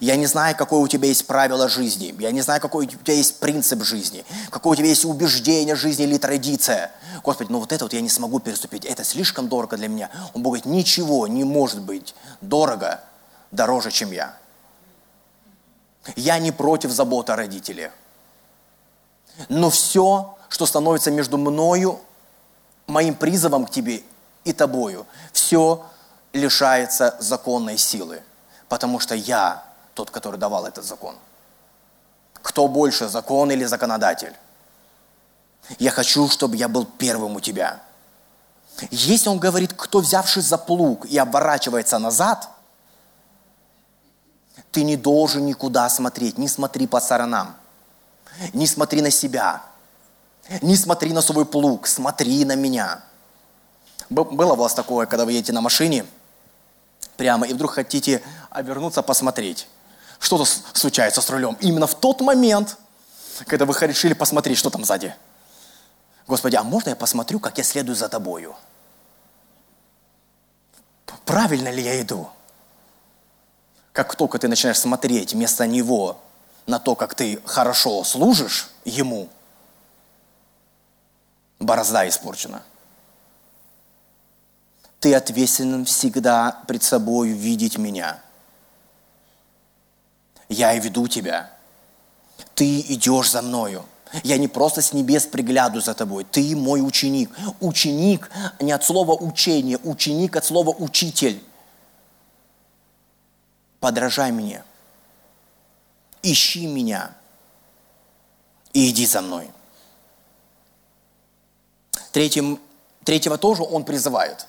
[0.00, 2.14] Я не знаю, какое у тебя есть правило жизни.
[2.18, 4.24] Я не знаю, какой у тебя есть принцип жизни.
[4.50, 6.90] Какое у тебя есть убеждение жизни или традиция.
[7.22, 8.84] Господи, ну вот это вот я не смогу переступить.
[8.84, 10.10] Это слишком дорого для меня.
[10.34, 13.00] Он Бог говорит, ничего не может быть дорого,
[13.52, 14.36] дороже, чем я.
[16.14, 17.92] Я не против заботы о родителях.
[19.48, 22.00] Но все, что становится между мною,
[22.86, 24.02] моим призывом к тебе
[24.44, 25.84] и тобою, все
[26.32, 28.22] лишается законной силы.
[28.68, 29.64] Потому что я
[29.94, 31.16] тот, который давал этот закон.
[32.34, 34.34] Кто больше, закон или законодатель?
[35.78, 37.80] Я хочу, чтобы я был первым у тебя.
[38.90, 42.48] Если он говорит, кто взявший за плуг и оборачивается назад,
[44.72, 47.56] ты не должен никуда смотреть, не смотри по сторонам,
[48.52, 49.62] не смотри на себя,
[50.62, 53.02] не смотри на свой плуг, смотри на меня.
[54.10, 56.06] Было у вас такое, когда вы едете на машине
[57.16, 59.66] прямо и вдруг хотите обернуться, посмотреть
[60.18, 61.56] что-то случается с рулем.
[61.60, 62.76] Именно в тот момент,
[63.46, 65.14] когда вы решили посмотреть, что там сзади.
[66.26, 68.56] Господи, а можно я посмотрю, как я следую за тобою?
[71.24, 72.28] Правильно ли я иду?
[73.96, 76.20] Как только ты начинаешь смотреть вместо него
[76.66, 79.28] на то, как ты хорошо служишь ему,
[81.58, 82.62] борозда испорчена.
[85.00, 88.20] Ты ответственен всегда пред собой видеть меня–
[90.48, 91.50] я и веду тебя.
[92.54, 93.84] Ты идешь за мною.
[94.22, 96.24] Я не просто с небес пригляду за тобой.
[96.24, 97.30] Ты мой ученик.
[97.60, 98.30] Ученик
[98.60, 101.42] не от слова учение, ученик от слова учитель.
[103.86, 104.64] Подражай мне.
[106.20, 107.14] Ищи меня.
[108.72, 109.48] И иди за мной.
[112.10, 112.60] Третьим,
[113.04, 114.48] третьего тоже он призывает.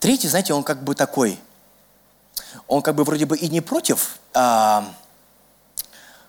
[0.00, 1.38] Третий, знаете, он как бы такой–
[2.66, 4.90] он как бы вроде бы и не против а,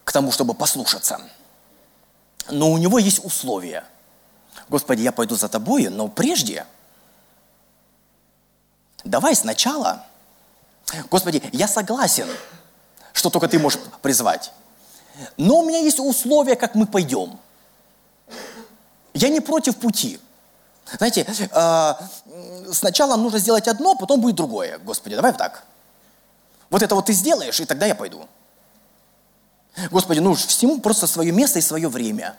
[0.03, 1.21] к тому, чтобы послушаться,
[2.49, 3.85] но у него есть условия.
[4.67, 6.65] Господи, я пойду за тобой, но прежде
[9.05, 10.05] давай сначала.
[11.09, 12.27] Господи, я согласен,
[13.13, 14.51] что только Ты можешь призвать.
[15.37, 17.39] Но у меня есть условия, как мы пойдем.
[19.13, 20.19] Я не против пути.
[20.97, 21.93] Знаете, э,
[22.71, 24.77] сначала нужно сделать одно, потом будет другое.
[24.79, 25.63] Господи, давай так.
[26.69, 28.27] Вот это вот ты сделаешь, и тогда я пойду.
[29.91, 32.35] Господи, ну всему просто свое место и свое время.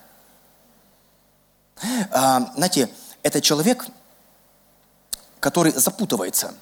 [2.11, 2.89] А, знаете,
[3.23, 3.87] это человек,
[5.41, 6.55] который запутывается.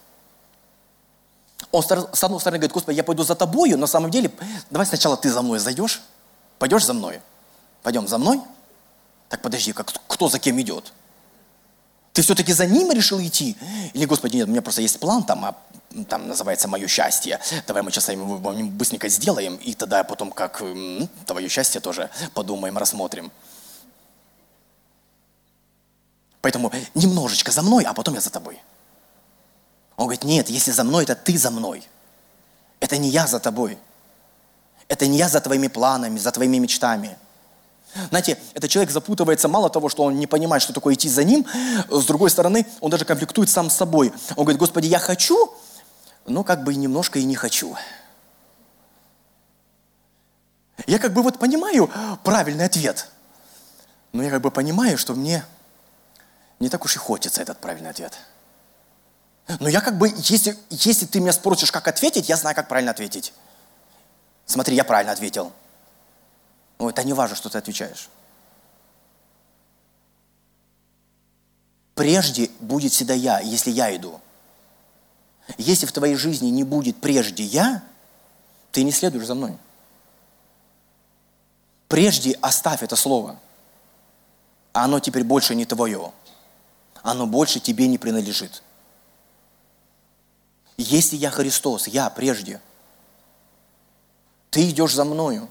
[1.75, 4.31] Он с одной стороны говорит, Господи, я пойду за тобою, на самом деле,
[4.71, 6.03] давай сначала ты за мной зайдешь,
[6.61, 7.21] пойдешь за мной,
[7.83, 8.41] пойдем за мной.
[9.29, 10.93] Так подожди, как, кто за кем идет?
[12.13, 13.57] Ты все-таки за ним решил идти?
[13.93, 15.57] Или, Господи, нет, у меня просто есть план там, а
[16.09, 17.41] там называется «Мое счастье».
[17.67, 20.63] Давай мы сейчас вами быстренько сделаем, и тогда потом как
[21.27, 23.33] твое счастье тоже подумаем, рассмотрим.
[26.41, 28.61] Поэтому немножечко за мной, а потом я за тобой.
[29.97, 31.87] Он говорит, нет, если за мной, это ты за мной.
[32.81, 33.79] Это не я за тобой.
[34.89, 37.17] Это не я за твоими планами, за твоими мечтами.
[38.09, 41.47] Знаете, этот человек запутывается, мало того, что он не понимает, что такое идти за ним,
[41.89, 44.13] с другой стороны, он даже конфликтует сам с собой.
[44.31, 45.55] Он говорит, Господи, я хочу,
[46.27, 47.77] но как бы немножко и не хочу.
[50.87, 51.89] Я как бы вот понимаю
[52.25, 53.11] правильный ответ,
[54.13, 55.45] но я как бы понимаю, что мне
[56.59, 58.19] не так уж и хочется этот правильный ответ.
[59.61, 62.93] Но я как бы, если, если ты меня спросишь, как ответить, я знаю, как правильно
[62.93, 63.33] ответить.
[64.47, 65.53] Смотри, я правильно ответил.
[66.79, 68.09] Ну, это не важно, что ты отвечаешь.
[71.95, 74.21] Прежде будет всегда я, если я иду.
[75.59, 77.83] Если в твоей жизни не будет прежде я,
[78.73, 79.57] ты не следуешь за мной.
[81.89, 83.39] Прежде оставь это слово.
[84.73, 86.13] Оно теперь больше не твое
[87.05, 88.64] оно больше тебе не принадлежит.
[90.77, 92.61] Если я Христос, я прежде,
[94.51, 95.49] ты идешь за мною.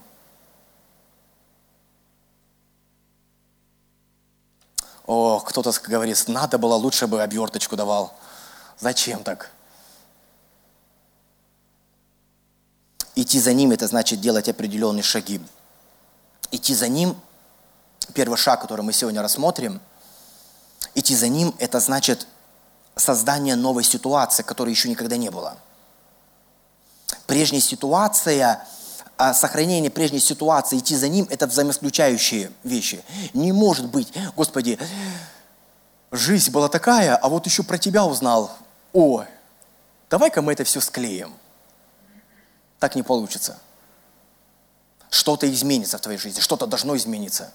[5.06, 8.14] О, кто-то говорит, надо было, лучше бы оберточку давал.
[8.78, 9.50] Зачем так?
[13.14, 15.40] Идти за ним– это значит делать определенные шаги.
[16.50, 17.20] Идти за ним–
[18.14, 19.80] первый шаг, который мы сегодня рассмотрим–
[20.94, 22.26] Идти за ним– это значит
[22.96, 25.56] создание новой ситуации, которой еще никогда не было.
[27.26, 28.66] Прежняя ситуация,
[29.16, 33.04] а, сохранение прежней ситуации, идти за ним– это взаимоисключающие вещи.
[33.32, 34.78] Не может быть, Господи,
[36.10, 38.52] жизнь была такая, а вот еще про Тебя узнал.
[38.92, 39.24] О,
[40.10, 41.34] давай-ка мы это все склеим.
[42.78, 43.58] Так не получится.
[45.10, 47.52] Что-то изменится в твоей жизни, что-то должно измениться.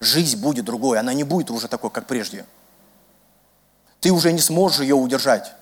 [0.00, 2.46] Жизнь будет другой, она не будет уже такой, как прежде–
[4.00, 5.52] ты уже не сможешь ее удержать.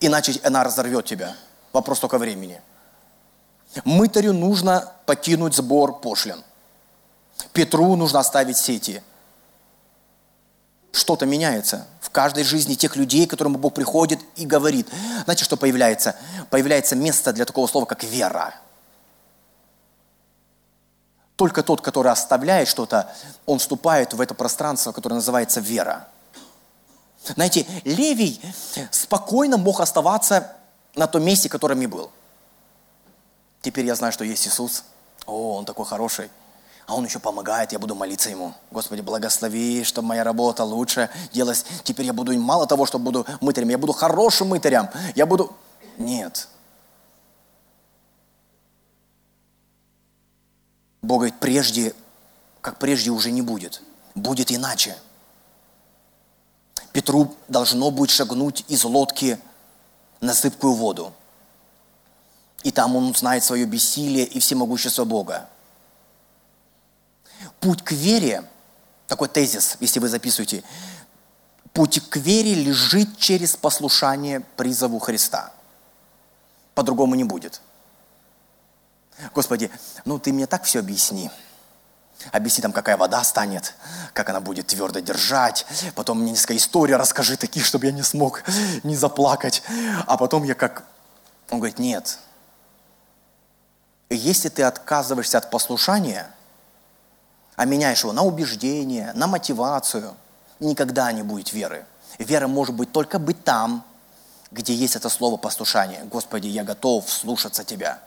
[0.00, 1.36] Иначе она разорвет тебя.
[1.72, 2.60] Вопрос только времени.
[3.84, 6.42] Мытарю нужно покинуть сбор пошлин.
[7.52, 9.02] Петру нужно оставить сети.
[10.92, 14.88] Что-то меняется в каждой жизни тех людей, к которым Бог приходит и говорит.
[15.24, 16.16] Знаете, что появляется?
[16.50, 18.54] Появляется место для такого слова, как вера.
[21.36, 23.10] Только тот, который оставляет что-то,
[23.46, 26.08] он вступает в это пространство, которое называется вера.
[27.24, 28.40] Знаете, Левий
[28.90, 30.56] спокойно мог оставаться
[30.94, 32.10] на том месте, которым и был.
[33.62, 34.84] Теперь я знаю, что есть Иисус.
[35.26, 36.30] О, Он такой хороший.
[36.86, 38.54] А Он еще помогает, я буду молиться Ему.
[38.70, 41.64] Господи, благослови, чтобы моя работа лучше делалась.
[41.84, 44.88] Теперь я буду мало того, что буду мытарем, я буду хорошим мытарем.
[45.14, 45.54] Я буду...
[45.98, 46.48] Нет.
[51.02, 51.94] Бог говорит, прежде,
[52.60, 53.82] как прежде уже не будет.
[54.14, 54.96] Будет иначе.
[56.92, 59.38] Петру должно будет шагнуть из лодки
[60.20, 61.12] на зыбкую воду.
[62.62, 65.48] И там он узнает свое бессилие и всемогущество Бога.
[67.60, 68.44] Путь к вере,
[69.06, 70.62] такой тезис, если вы записываете,
[71.72, 75.52] путь к вере лежит через послушание призову Христа.
[76.74, 77.62] По-другому не будет.
[79.34, 79.70] Господи,
[80.04, 81.30] ну ты мне так все объясни–
[82.32, 83.74] Объясни там, какая вода станет,
[84.12, 85.66] как она будет твердо держать.
[85.94, 88.42] Потом мне несколько историй расскажи такие, чтобы я не смог
[88.82, 89.62] не заплакать.
[90.06, 90.84] А потом я как...
[91.50, 92.18] Он говорит, нет.
[94.10, 96.30] Если ты отказываешься от послушания,
[97.56, 100.14] а меняешь его на убеждение, на мотивацию,
[100.60, 101.86] никогда не будет веры.
[102.18, 103.84] Вера может быть только быть там,
[104.50, 106.04] где есть это слово послушание.
[106.04, 108.00] Господи, я готов слушаться Тебя.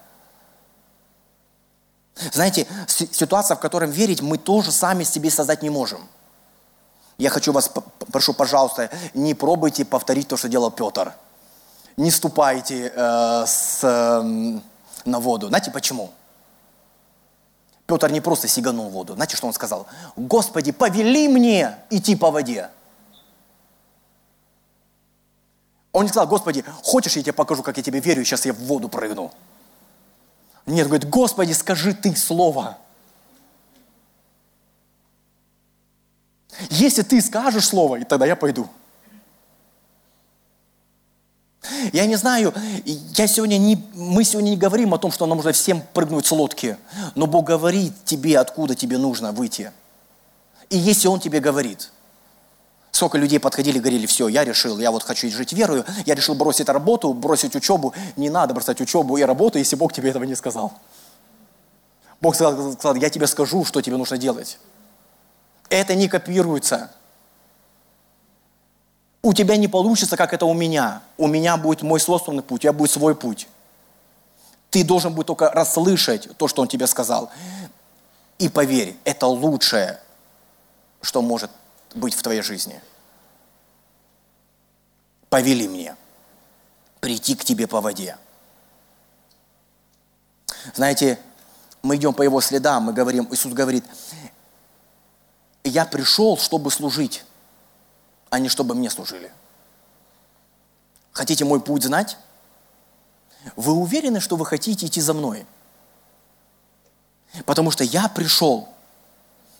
[2.15, 6.07] Знаете, ситуация, в которой верить мы тоже сами себе создать не можем.
[7.17, 7.71] Я хочу вас,
[8.11, 11.13] прошу, пожалуйста, не пробуйте повторить то, что делал Петр.
[11.97, 14.59] Не ступайте э, с, э,
[15.05, 15.47] на воду.
[15.47, 16.11] Знаете почему?
[17.85, 19.13] Петр не просто сиганул воду.
[19.13, 19.85] Знаете, что он сказал?
[20.15, 22.69] Господи, повели мне идти по воде.
[25.91, 28.59] Он не сказал, Господи, хочешь, я тебе покажу, как я тебе верю, сейчас я в
[28.59, 29.31] воду прыгну.
[30.65, 32.77] Нет, говорит, Господи, скажи ты слово.
[36.69, 38.69] Если ты скажешь слово, и тогда я пойду.
[41.93, 42.53] Я не знаю,
[42.85, 46.31] я сегодня не, мы сегодня не говорим о том, что нам нужно всем прыгнуть с
[46.31, 46.77] лодки,
[47.15, 49.71] но Бог говорит тебе, откуда тебе нужно выйти.
[50.69, 51.92] И если Он тебе говорит,
[52.93, 56.35] сколько людей подходили и говорили, все, я решил, я вот хочу жить верою, я решил
[56.35, 60.35] бросить работу, бросить учебу, не надо бросать учебу и работу, если Бог тебе этого не
[60.35, 60.71] сказал.
[62.21, 64.59] Бог сказал, сказал я тебе скажу, что тебе нужно делать.
[65.69, 66.91] Это не копируется.
[69.23, 71.01] У тебя не получится, как это у меня.
[71.17, 73.47] У меня будет мой собственный путь, у тебя будет свой путь.
[74.69, 77.31] Ты должен будет только расслышать то, что он тебе сказал.
[78.37, 79.99] И поверь, это лучшее,
[81.01, 81.49] что может
[81.95, 82.81] быть в твоей жизни.
[85.29, 85.95] Повели мне
[86.99, 88.17] прийти к тебе по воде.
[90.73, 91.19] Знаете,
[91.81, 93.83] мы идем по его следам, мы говорим, Иисус говорит,
[95.63, 97.25] я пришел, чтобы служить,
[98.29, 99.31] а не чтобы мне служили.
[101.11, 102.17] Хотите мой путь знать?
[103.55, 105.45] Вы уверены, что вы хотите идти за мной?
[107.45, 108.69] Потому что я пришел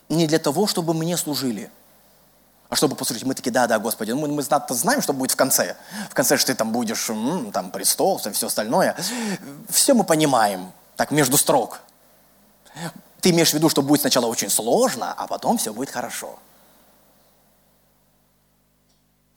[0.08, 1.72] не для того, чтобы мне служили,
[2.74, 3.24] а чтобы послужить.
[3.24, 5.78] Мы такие, да, да, Господи, мы, мы знаем, что будет в конце.
[6.10, 8.98] В конце, что ты там будешь, м, там, престол, все остальное.
[9.70, 11.82] Все мы понимаем, так, между строк.
[13.22, 16.40] Ты имеешь в виду, что будет сначала очень сложно, а потом все будет хорошо.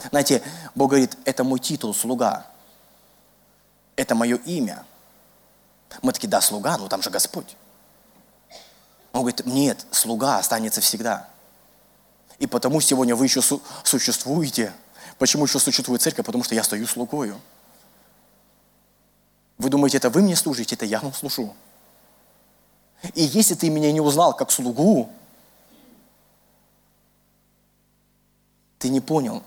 [0.08, 0.42] Знаете,
[0.74, 2.46] Бог говорит, это мой титул, слуга.
[3.96, 4.82] Это мое имя.
[6.00, 7.54] Мы такие, да, слуга, ну там же Господь.
[9.12, 11.28] Он говорит, нет, слуга останется всегда.
[12.38, 14.72] И потому сегодня вы еще су- существуете.
[15.18, 16.26] Почему еще существует церковь?
[16.26, 17.40] Потому что я стою слугою.
[19.58, 21.54] Вы думаете, это вы мне служите, это я вам служу.
[23.14, 25.10] И если ты меня не узнал как слугу,
[28.78, 29.42] ты не понял.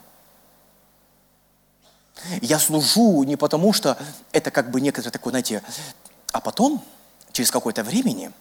[2.42, 3.98] Я служу не потому, что
[4.32, 5.64] это как бы некоторое такое, знаете,
[6.32, 6.84] а потом,
[7.32, 8.32] через какое-то времени,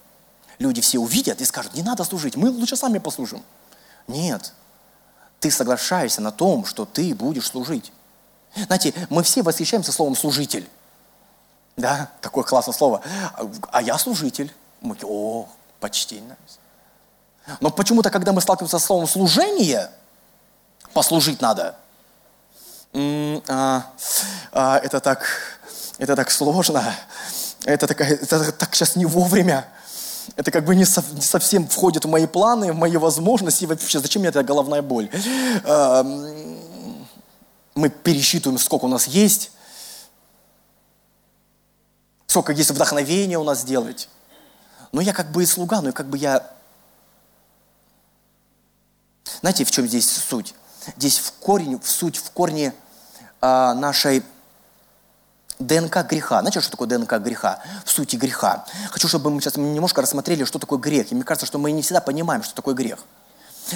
[0.59, 3.43] люди все увидят и скажут, не надо служить, мы лучше сами послужим.
[4.09, 4.53] Нет,
[5.39, 7.93] ты соглашаешься на том, что ты будешь служить.
[8.55, 10.69] Знаете, мы все восхищаемся словом «служитель».
[11.77, 13.03] Да, такое классное слово.
[13.71, 14.53] А я служитель.
[14.81, 16.37] Мы такие, о, почтительно.
[17.61, 19.91] Но почему-то, когда мы сталкиваемся с словом «служение»,
[20.93, 21.77] послужить надо.
[22.95, 23.87] А,
[24.53, 25.25] а, это так,
[25.99, 26.95] это так сложно.
[27.65, 29.69] Это, такая, это так сейчас не вовремя.
[30.37, 33.65] Это как бы не, со, не совсем входит в мои планы, в мои возможности.
[33.65, 35.11] Вообще, зачем мне эта головная боль?
[35.65, 36.03] А,
[37.75, 39.53] мы пересчитываем, сколько у нас есть,
[42.27, 44.09] сколько есть вдохновения у нас сделать
[44.93, 46.51] но я как бы и слуга, но как бы я...
[49.41, 50.55] Знаете, в чем здесь суть?
[50.97, 52.73] Здесь в корень, в суть, в корне
[53.41, 54.23] а, нашей
[55.59, 56.41] ДНК греха.
[56.41, 57.61] Знаете, что такое ДНК греха?
[57.85, 58.65] В сути греха.
[58.91, 61.11] Хочу, чтобы мы сейчас немножко рассмотрели, что такое грех.
[61.11, 62.99] И мне кажется, что мы не всегда понимаем, что такое грех.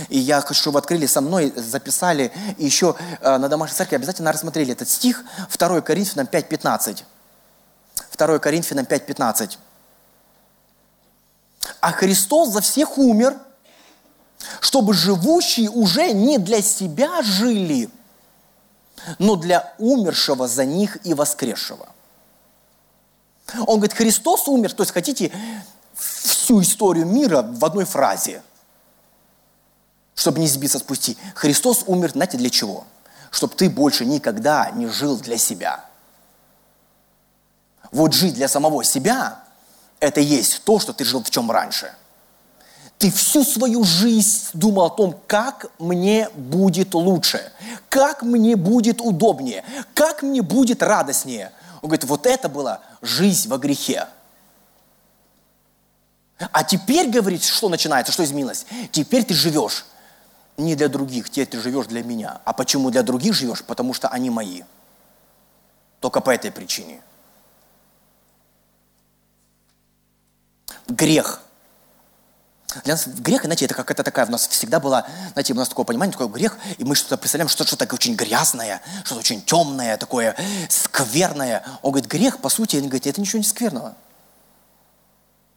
[0.09, 3.97] И я хочу, чтобы вы открыли со мной, записали, и еще э, на домашней церкви
[3.97, 5.23] обязательно рассмотрели этот стих
[5.55, 7.03] 2 Коринфянам 5.15.
[8.17, 9.59] 2 Коринфянам 5.15.
[11.81, 13.37] А Христос за всех умер,
[14.61, 17.91] чтобы живущие уже не для себя жили,
[19.19, 21.89] но для умершего за них и воскресшего.
[23.67, 25.33] Он говорит, Христос умер, то есть хотите
[25.95, 28.43] всю историю мира в одной фразе,
[30.15, 31.17] чтобы не сбиться с пути.
[31.35, 32.85] Христос умер, знаете, для чего?
[33.31, 35.85] Чтобы ты больше никогда не жил для себя.
[37.91, 39.43] Вот жить для самого себя
[40.01, 41.95] это есть то, что ты жил в чем раньше.
[43.03, 47.51] Ты всю свою жизнь думал о том, как мне будет лучше,
[47.89, 51.51] как мне будет удобнее, как мне будет радостнее.
[51.83, 54.07] Он говорит, вот это была жизнь во грехе.
[56.39, 58.67] А теперь, говорит, что начинается, что изменилось?
[58.93, 59.85] Теперь ты живешь
[60.57, 62.41] не для других, теперь ты живешь для меня.
[62.45, 63.65] А почему для других живешь?
[63.65, 64.63] Потому что они мои.
[65.99, 67.03] Только по этой причине–
[70.87, 71.43] грех.
[72.85, 75.85] Для нас грех, знаете, это какая-то такая, у нас всегда была, знаете, у нас такое
[75.85, 79.97] понимание, такой грех, и мы что-то представляем, что что-то такое очень грязное, что-то очень темное,
[79.97, 80.37] такое
[80.69, 81.65] скверное.
[81.83, 83.97] Он говорит, грех, по сути, он говорит, это ничего не скверного.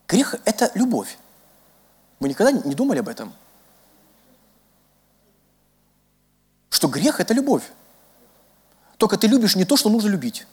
[0.08, 1.18] Грех– это любовь.
[2.20, 3.34] Вы никогда не думали об этом?
[6.70, 7.64] Что грех– это любовь.
[8.98, 10.46] Только ты любишь не то, что нужно любить.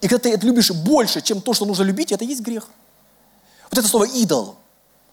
[0.00, 2.68] И когда ты это любишь больше, чем то, что нужно любить, это есть грех.
[3.70, 4.56] Вот это слово «идол».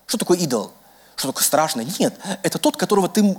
[0.08, 0.72] Что такое идол?
[1.16, 1.88] Что такое страшное?
[2.00, 3.38] Нет, это тот, которого ты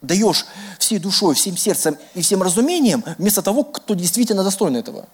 [0.00, 0.46] даешь
[0.78, 5.08] всей душой, всем сердцем и всем разумением, вместо того, кто действительно достоин этого.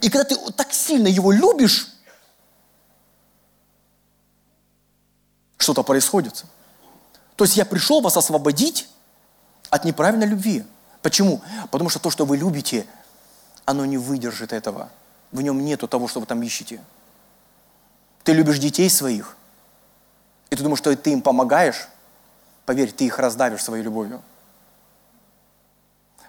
[0.00, 1.88] И когда ты так сильно его любишь,
[5.58, 6.44] что-то происходит.
[7.36, 8.88] То есть я пришел вас освободить
[9.70, 10.64] от неправильной любви.
[11.02, 11.40] Почему?
[11.70, 12.86] Потому что то, что вы любите,
[13.64, 14.90] оно не выдержит этого.
[15.30, 16.82] В нем нету того, что вы там ищете.
[18.24, 19.36] Ты любишь детей своих,
[20.52, 21.88] и ты думаешь, что ты им помогаешь,
[22.66, 24.20] поверь, ты их раздавишь своей любовью.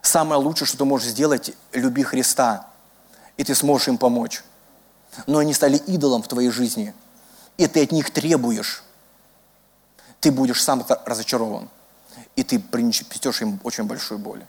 [0.01, 2.69] Самое лучшее, что ты можешь сделать, люби Христа,
[3.35, 4.41] и ты сможешь им помочь.
[5.27, 6.93] Но они стали идолом в твоей жизни,
[7.57, 8.85] и ты от них требуешь.
[10.21, 11.67] Ты будешь сам разочарован,
[12.37, 14.45] и ты принесешь им очень большую боль.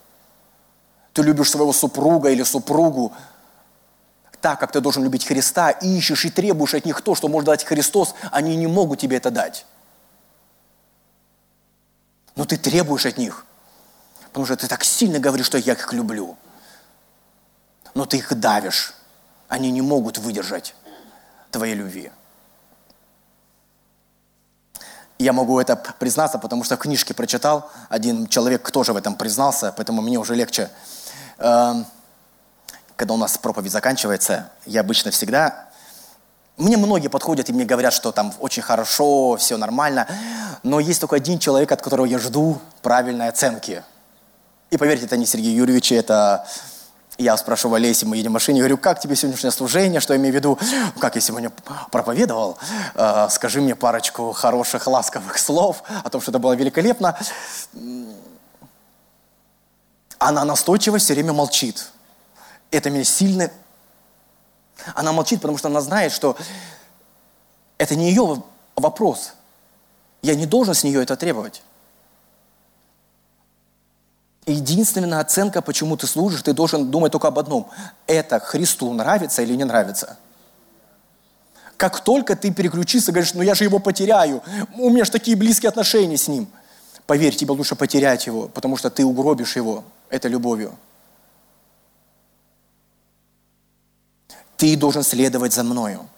[1.12, 3.12] Ты любишь своего супруга или супругу,
[4.44, 7.46] так, как ты должен любить Христа, и ищешь и требуешь от них то, что может
[7.46, 9.64] дать Христос, они не могут тебе это дать.
[12.36, 13.46] Но ты требуешь от них,
[14.26, 16.36] потому что ты так сильно говоришь, что я их люблю.
[17.94, 18.92] Но ты их давишь.
[19.48, 20.74] Они не могут выдержать
[21.50, 22.12] твоей любви.
[25.18, 29.72] Я могу это признаться, потому что в книжке прочитал, один человек тоже в этом признался,
[29.72, 30.70] поэтому мне уже легче.
[32.96, 35.68] Когда у нас проповедь заканчивается, я обычно всегда...
[36.56, 40.06] Мне многие подходят и мне говорят, что там очень хорошо, все нормально,
[40.62, 43.82] но есть только один человек, от которого я жду правильной оценки.
[44.70, 46.46] И поверьте, это не Сергей Юрьевич, это
[47.18, 50.32] я спрашиваю Олеси, мы едем в машине, говорю, как тебе сегодняшнее служение, что я имею
[50.32, 50.58] в виду,
[51.00, 51.50] как я сегодня
[51.90, 52.56] проповедовал,
[52.94, 57.18] э, скажи мне парочку хороших, ласковых слов о том, что это было великолепно.
[60.18, 61.88] Она настойчиво все время молчит
[62.76, 63.50] это меня сильно...
[64.94, 66.36] Она молчит, потому что она знает, что
[67.78, 68.42] это не ее
[68.74, 69.34] вопрос.
[70.22, 71.62] Я не должен с нее это требовать.
[74.46, 77.70] Единственная оценка, почему ты служишь, ты должен думать только об одном.
[78.06, 80.18] Это Христу нравится или не нравится.
[81.76, 84.42] Как только ты переключишься, говоришь, ну я же его потеряю,
[84.76, 86.48] у меня же такие близкие отношения с ним.
[87.06, 90.74] Поверь, тебе лучше потерять его, потому что ты угробишь его этой любовью.
[94.64, 96.08] Ты должен следовать за мною.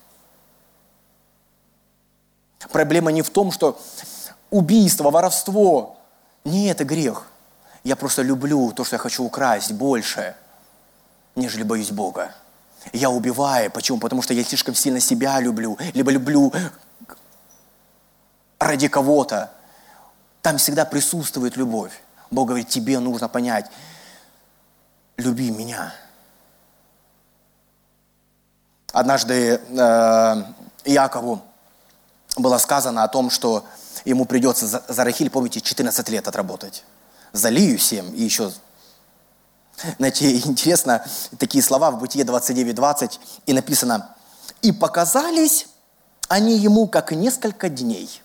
[2.70, 3.76] Проблема не в том, что
[4.51, 5.97] убийство, воровство,
[6.44, 7.26] не это грех.
[7.82, 10.36] Я просто люблю то, что я хочу украсть больше,
[11.34, 12.36] нежели боюсь Бога.
[12.92, 13.68] Я убиваю.
[13.72, 13.99] Почему?
[13.99, 16.53] Потому что я слишком сильно себя люблю, либо люблю
[18.61, 19.51] ради кого-то.
[20.40, 22.01] Там всегда присутствует любовь.
[22.30, 23.68] Бог говорит, тебе нужно понять,
[25.16, 25.92] люби меня–
[28.97, 30.42] Однажды э,
[30.86, 31.42] Якову
[32.38, 33.66] было сказано о том, что
[34.07, 36.82] ему придется за, за Рахиль, помните, 14 лет отработать.
[37.34, 38.51] За Лию 7 и еще...
[39.99, 41.05] Знаете, интересно,
[41.38, 44.16] такие слова в Бытие 29.20 и написано
[44.62, 45.66] «И показались
[46.28, 48.22] они ему как несколько дней».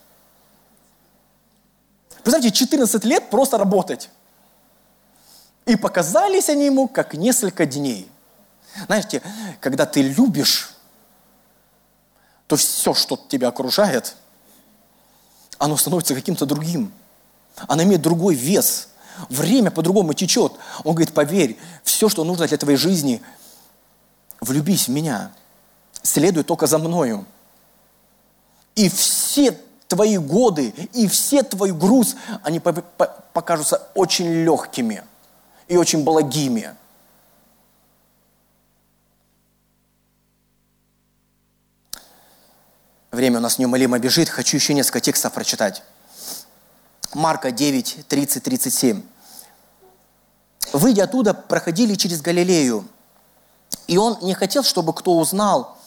[2.23, 4.09] Представьте, 14 лет просто работать.
[5.65, 8.10] И показались они ему как несколько дней.
[8.85, 9.21] Знаете,
[9.59, 10.73] когда ты любишь,
[12.47, 14.15] то все, что тебя окружает,
[15.57, 16.91] оно становится каким-то другим.
[17.67, 18.89] Оно имеет другой вес.
[19.29, 20.53] Время по-другому течет.
[20.83, 23.21] Он говорит, поверь, все, что нужно для твоей жизни,
[24.39, 25.31] влюбись в меня.
[26.01, 27.25] Следуй только за мною.
[28.75, 29.57] И все
[29.87, 35.03] твои годы, и все твой груз, они покажутся очень легкими
[35.67, 36.73] и очень благими.
[43.11, 44.29] Время у нас неумолимо бежит.
[44.29, 45.83] Хочу еще несколько текстов прочитать.
[47.13, 49.03] Марка 9, 30, 37.
[50.71, 52.87] Выйдя оттуда, проходили через Галилею.
[53.87, 55.77] И он не хотел, чтобы кто узнал,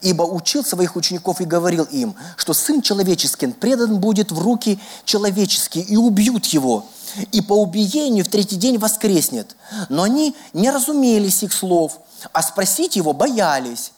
[0.00, 5.84] ибо учил своих учеников и говорил им, что Сын Человеческий предан будет в руки человеческие,
[5.84, 6.86] и убьют его,
[7.30, 9.54] и по убиению в третий день воскреснет.
[9.90, 11.98] Но они не разумели их слов,
[12.32, 13.92] а спросить его боялись.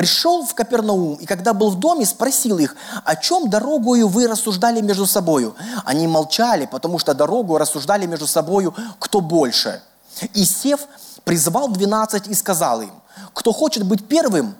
[0.00, 2.74] Пришел в Капернаум, и когда был в доме, спросил их,
[3.04, 5.54] о чем дорогою вы рассуждали между собою?
[5.84, 9.82] Они молчали, потому что дорогу рассуждали между собою, кто больше.
[10.32, 10.86] И сев,
[11.24, 12.92] призвал двенадцать и сказал им,
[13.34, 14.54] кто хочет быть первым,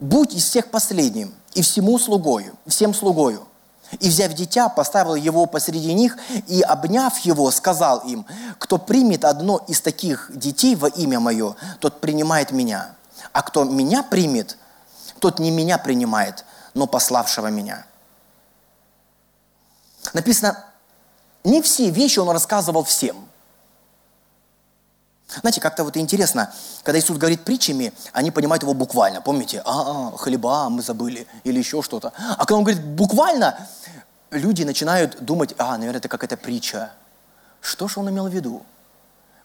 [0.00, 3.46] будь из всех последним, и всему слугою, всем слугою.
[4.00, 8.26] И, взяв дитя, поставил его посреди них, и, обняв его, сказал им,
[8.58, 12.97] кто примет одно из таких детей во имя мое, тот принимает меня.
[13.32, 14.56] А кто меня примет,
[15.20, 17.86] тот не меня принимает, но пославшего меня.
[20.12, 20.64] Написано,
[21.44, 23.28] не все вещи он рассказывал всем.
[25.40, 26.52] Знаете, как-то вот интересно,
[26.82, 29.20] когда Иисус говорит притчами, они понимают его буквально.
[29.20, 32.12] Помните, а, а хлеба мы забыли или еще что-то.
[32.16, 33.68] А когда он говорит буквально,
[34.30, 36.92] люди начинают думать, а, наверное, это какая-то притча.
[37.60, 38.62] Что же он имел в виду?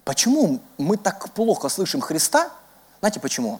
[0.05, 2.49] Почему мы так плохо слышим Христа?
[2.99, 3.59] Знаете почему?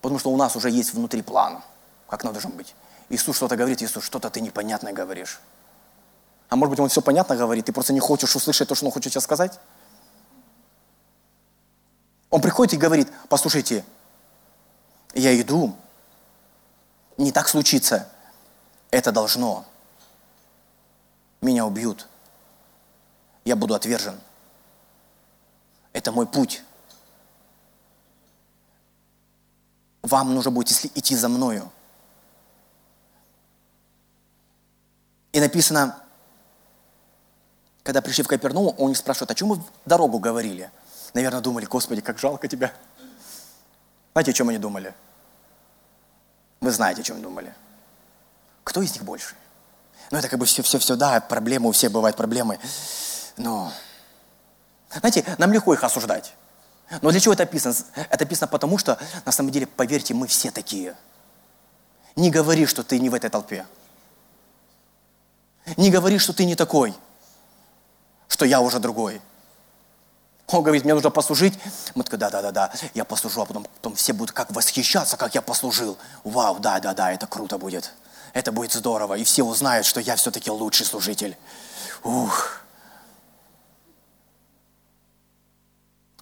[0.00, 1.62] Потому что у нас уже есть внутри план,
[2.08, 2.74] как надо должен быть.
[3.08, 5.40] Иисус что-то говорит, Иисус, что-то ты непонятное говоришь.
[6.48, 8.92] А может быть, он все понятно говорит, ты просто не хочешь услышать то, что он
[8.92, 9.58] хочет тебе сказать?
[12.30, 13.84] Он приходит и говорит, послушайте,
[15.14, 15.76] я иду,
[17.16, 18.08] не так случится,
[18.90, 19.64] это должно.
[21.40, 22.08] Меня убьют,
[23.44, 24.18] я буду отвержен.
[25.92, 26.62] Это мой путь.
[30.02, 31.70] Вам нужно будет идти за мною.
[35.32, 35.96] И написано,
[37.82, 40.70] когда пришли в Капернаум, он их спрашивает, о чем вы дорогу говорили?
[41.14, 42.72] наверное, думали, Господи, как жалко тебя.
[44.12, 44.94] Знаете, о чем они думали?
[46.60, 47.54] Вы знаете, о чем думали.
[48.64, 49.34] Кто из них больше?
[50.10, 52.58] Ну, это как бы все-все-все, да, проблемы, у всех бывают проблемы.
[53.36, 53.72] Но,
[54.92, 56.34] знаете, нам легко их осуждать.
[57.02, 57.74] Но для чего это описано?
[57.94, 60.96] Это описано потому, что, на самом деле, поверьте, мы все такие.
[62.16, 63.66] Не говори, что ты не в этой толпе.
[65.76, 66.94] Не говори, что ты не такой,
[68.28, 69.20] что я уже другой.
[70.48, 71.58] Он говорит, мне нужно послужить.
[71.94, 75.96] Мы такие, да-да-да-да, я послужу, а потом, потом все будут как восхищаться, как я послужил.
[76.24, 77.92] Вау, да-да-да, это круто будет.
[78.32, 79.14] Это будет здорово.
[79.14, 81.36] И все узнают, что я все-таки лучший служитель.
[82.02, 82.59] Ух.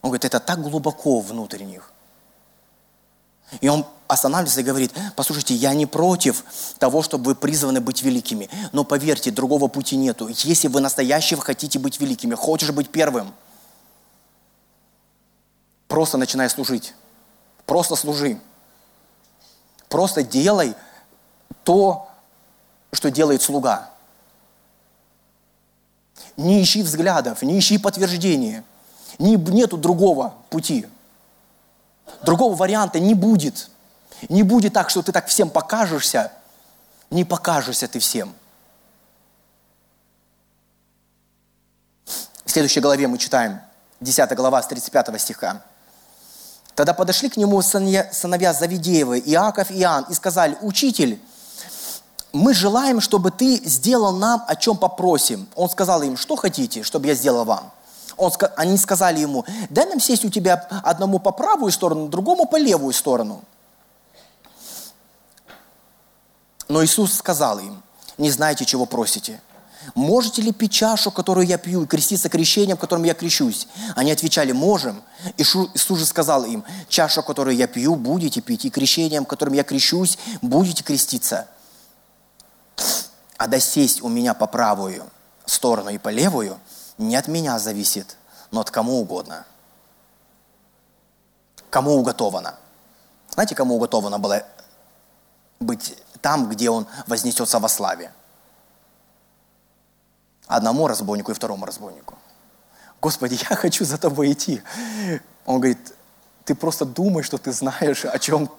[0.03, 1.92] Он говорит, это так глубоко внутрь них.
[3.61, 6.44] И он останавливается и говорит, послушайте, я не против
[6.78, 10.28] того, чтобы вы призваны быть великими, но поверьте, другого пути нету.
[10.28, 13.34] Если вы настоящего хотите быть великими, хочешь быть первым–
[15.88, 16.94] Просто начинай служить.
[17.64, 18.38] Просто служи.
[19.88, 20.74] Просто делай
[21.64, 22.09] то,
[22.92, 23.90] что делает слуга.
[26.36, 28.64] Не ищи взглядов, не ищи подтверждения.
[29.18, 30.86] Не, нету другого пути.
[32.22, 33.70] Другого варианта не будет.
[34.28, 36.32] Не будет так, что ты так всем покажешься.
[37.10, 38.34] Не покажешься ты всем.
[42.44, 43.60] В следующей главе мы читаем,
[44.00, 45.62] 10 глава с 35 стиха.
[46.74, 51.20] Тогда подошли к нему сыновья Завидеевы, Иаков и Иоанн, и сказали, «Учитель,
[52.32, 55.48] мы желаем, чтобы ты сделал нам, о чем попросим».
[55.56, 57.72] Он сказал им, «Что хотите, чтобы я сделал вам?»
[58.18, 62.56] Он, они сказали ему, «Дай нам сесть у тебя одному по правую сторону, другому по
[62.56, 63.42] левую сторону».
[66.68, 67.82] Но Иисус сказал им,
[68.18, 69.40] «Не знаете, чего просите»
[69.94, 73.68] можете ли пить чашу, которую я пью, и креститься крещением, которым я крещусь?
[73.94, 75.02] Они отвечали, можем.
[75.36, 79.64] И Иисус же сказал им, чашу, которую я пью, будете пить, и крещением, которым я
[79.64, 81.48] крещусь, будете креститься.
[83.36, 85.04] А досесть у меня по правую
[85.46, 86.58] сторону и по левую
[86.99, 88.16] не от меня зависит,
[88.51, 89.46] но от кому угодно.
[91.70, 92.55] Кому уготовано.
[93.30, 94.42] Знаете, кому уготовано было
[95.61, 98.12] быть там, где он вознесется во славе?
[100.49, 102.18] одному разбойнику и второму разбойнику.
[103.01, 104.62] Господи, я хочу за тобой идти.
[105.46, 105.94] Он говорит,
[106.44, 108.51] ты просто думаешь, что ты знаешь, о чем...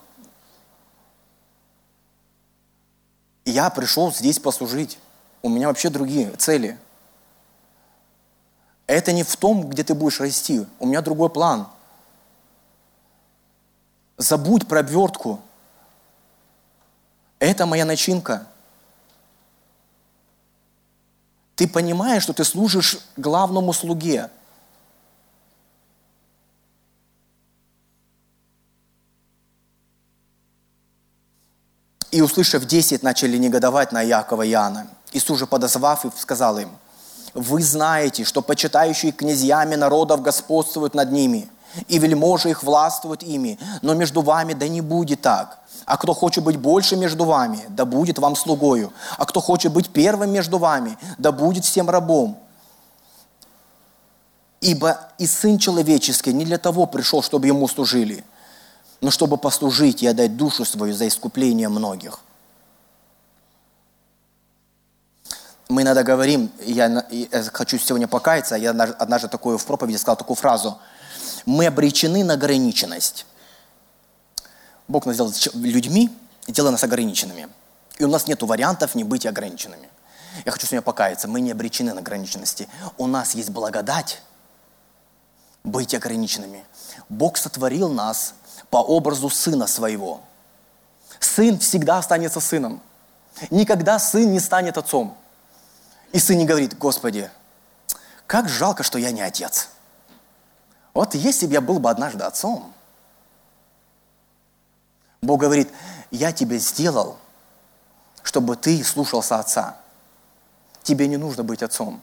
[3.43, 4.99] Я пришел здесь послужить.
[5.41, 6.77] У меня вообще другие цели.
[8.89, 10.65] Это не в том, где ты будешь расти.
[10.79, 11.67] У меня другой план.
[14.17, 15.39] Забудь про обвертку.
[17.39, 18.47] Это моя начинка–
[21.59, 24.29] Ты понимаешь, что ты служишь главному слуге.
[32.11, 34.87] И, услышав десять, начали негодовать на Якова и Иоанна.
[35.11, 36.69] Иисус же, подозвав их, сказал им,
[37.33, 41.49] «Вы знаете, что почитающие князьями народов господствуют над ними,
[41.87, 45.59] и вельможи их властвуют ими, но между вами да не будет так.
[45.85, 48.91] А кто хочет быть больше между вами, да будет вам слугою.
[49.17, 52.37] А кто хочет быть первым между вами, да будет всем рабом.
[54.61, 58.23] Ибо и Сын Человеческий не для того пришел, чтобы Ему служили,
[59.01, 62.19] но чтобы послужить и отдать душу свою за искупление многих.
[65.69, 70.35] Мы иногда говорим, я, я хочу сегодня покаяться, я однажды такую в проповеди сказал такую
[70.35, 70.79] фразу,
[71.45, 73.27] мы обречены на ограниченность.
[74.87, 76.09] Бог нас сделал людьми
[76.47, 77.49] и делал нас ограниченными.
[77.99, 79.89] И у нас нет вариантов не быть ограниченными.
[80.43, 82.67] Я хочу сегодня покаяться, мы не обречены на ограниченности.
[82.97, 84.23] У нас есть благодать,
[85.63, 86.65] быть ограниченными.
[87.09, 88.33] Бог сотворил нас
[88.71, 90.21] по образу Сына Своего.
[91.19, 92.81] Сын всегда останется сыном.
[93.51, 95.15] Никогда сын не станет отцом.
[96.11, 97.29] И сын не говорит, Господи,
[98.25, 99.69] как жалко, что я не отец.
[100.93, 102.73] Вот если бы я был бы однажды отцом.
[105.21, 105.69] Бог говорит,
[106.11, 107.17] я тебя сделал,
[108.23, 109.77] чтобы ты слушался отца.
[110.83, 112.01] Тебе не нужно быть отцом.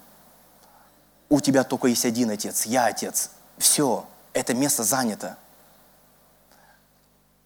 [1.29, 3.31] У тебя только есть один отец, я отец.
[3.59, 5.37] Все, это место занято.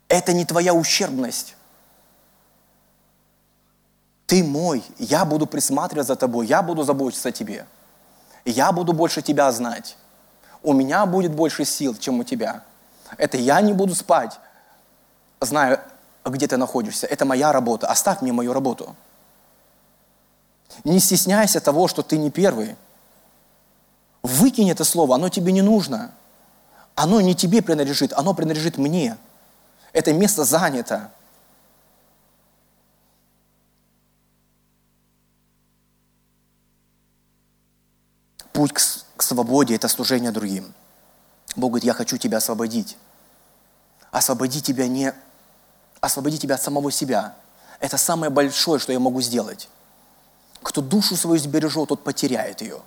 [0.08, 1.56] Это не твоя ущербность.
[4.30, 7.66] Ты мой, я буду присматривать за тобой, я буду заботиться о тебе.
[8.44, 9.96] Я буду больше тебя знать.
[10.62, 12.62] У меня будет больше сил, чем у тебя.
[13.16, 14.38] Это я не буду спать,
[15.40, 15.82] зная,
[16.24, 17.08] где ты находишься.
[17.08, 17.88] Это моя работа.
[17.88, 18.94] Оставь мне мою работу.
[20.84, 22.76] Не стесняйся того, что ты не первый.
[24.22, 26.12] Выкинь это слово, оно тебе не нужно.
[26.94, 29.16] Оно не тебе принадлежит, оно принадлежит мне.
[29.92, 31.10] Это место занято.
[38.60, 38.82] Путь к,
[39.16, 40.74] к свободе– это служение другим.
[41.56, 42.98] Бог говорит, я хочу тебя освободить.
[44.10, 45.14] Освободи тебя не...
[46.02, 47.34] Освободи тебя от самого себя.
[47.78, 49.70] Это самое большое, что я могу сделать.
[50.62, 52.82] Кто душу свою сбережет, тот потеряет ее.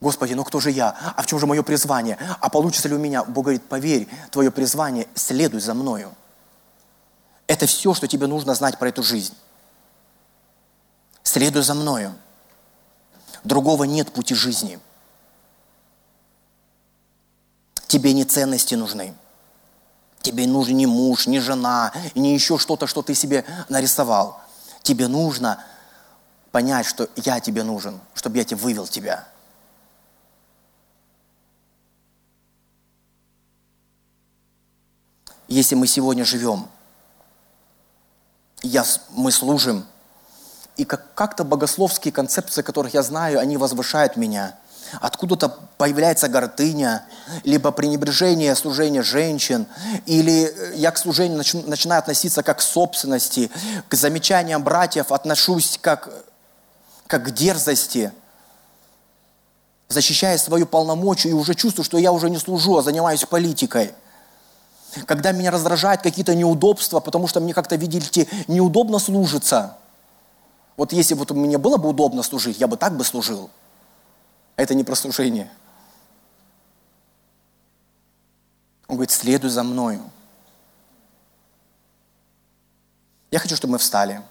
[0.00, 0.96] Господи, ну кто же я?
[1.14, 2.16] А в чем же мое призвание?
[2.40, 3.24] А получится ли у меня?
[3.24, 6.14] Бог говорит, поверь, твое призвание, следуй за мною.
[7.46, 9.34] Это все, что тебе нужно знать про эту жизнь.
[11.22, 12.14] Следуй за мною.
[13.44, 14.78] Другого нет пути жизни.
[17.86, 19.14] Тебе не ценности нужны.
[20.22, 24.40] Тебе нужен не муж, не жена, не еще что-то, что ты себе нарисовал.
[24.82, 25.64] Тебе нужно
[26.52, 29.26] понять, что я тебе нужен, чтобы я тебе вывел тебя.
[35.48, 36.68] Если мы сегодня живем,
[38.62, 39.84] я, мы служим,
[40.76, 44.54] и как, как-то богословские концепции, которых я знаю, они возвышают меня.
[45.00, 47.04] Откуда-то появляется гордыня,
[47.44, 49.66] либо пренебрежение служения женщин,
[50.06, 53.50] или я к служению нач, начинаю относиться как к собственности,
[53.88, 56.08] к замечаниям братьев отношусь как,
[57.06, 58.12] как к дерзости,
[59.88, 63.92] защищая свою полномочию, и уже чувствую, что я уже не служу, а занимаюсь политикой–
[65.06, 69.76] когда меня раздражают какие-то неудобства, потому что мне как-то, видите, неудобно служиться.
[70.80, 73.50] Вот если вот мне было бы удобно служить, я бы так бы служил.
[74.56, 75.52] Это не про служение.
[78.88, 80.10] Он говорит, следуй за мною.
[83.30, 84.22] Я хочу, чтобы мы встали.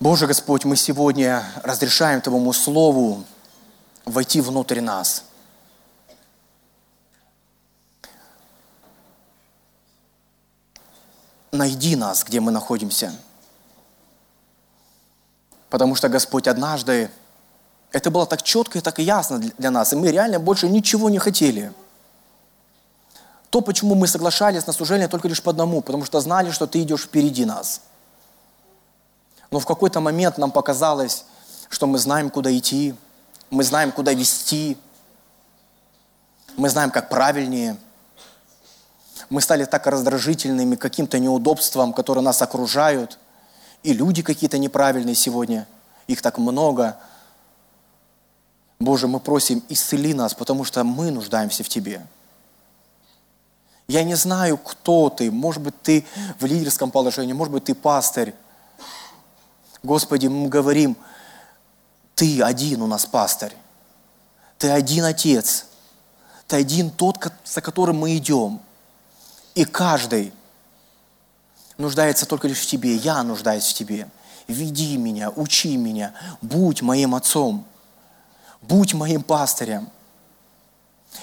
[0.00, 3.24] Боже Господь, мы сегодня разрешаем Твоему Слову
[4.04, 5.24] войти внутрь нас–
[11.52, 13.12] найди нас, где мы находимся.
[15.70, 17.10] Потому что Господь однажды,
[17.92, 21.18] это было так четко и так ясно для нас, и мы реально больше ничего не
[21.18, 21.72] хотели.
[23.48, 26.82] То, почему мы соглашались на служение только лишь по одному, потому что знали, что Ты
[26.82, 27.80] идешь впереди нас.
[29.50, 31.24] Но в какой-то момент нам показалось,
[31.68, 32.94] что мы знаем, куда идти,
[33.50, 34.76] мы знаем, куда вести,
[36.56, 37.76] мы знаем, как правильнее–
[39.30, 43.18] мы стали так раздражительными каким-то неудобствам, которые нас окружают.
[43.82, 45.66] И люди какие-то неправильные сегодня.
[46.06, 46.98] Их так много.
[48.78, 52.06] Боже, мы просим, исцели нас, потому что мы нуждаемся в Тебе.
[53.88, 55.30] Я не знаю, кто ты.
[55.30, 56.06] Может быть, ты
[56.38, 58.34] в лидерском положении, может быть, ты пастырь.
[59.82, 60.96] Господи, мы говорим,
[62.14, 63.56] ты один у нас пастырь.
[64.58, 65.66] Ты один отец.
[66.46, 68.60] Ты один тот, за которым мы идем.
[69.54, 70.32] И каждый
[71.80, 72.96] нуждается только лишь в Тебе.
[72.96, 74.08] Я нуждаюсь в Тебе.
[74.46, 76.12] Веди меня, учи меня,
[76.42, 77.64] будь моим отцом.
[78.62, 79.88] Будь моим пастырем.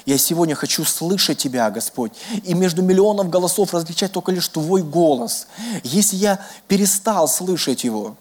[0.06, 2.12] Я сегодня хочу слышать Тебя, Господь,
[2.44, 5.48] и между миллионов голосов различать только лишь Твой голос.
[5.84, 8.16] Если я перестал слышать Его,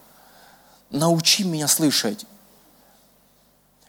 [0.91, 2.26] научи меня слышать.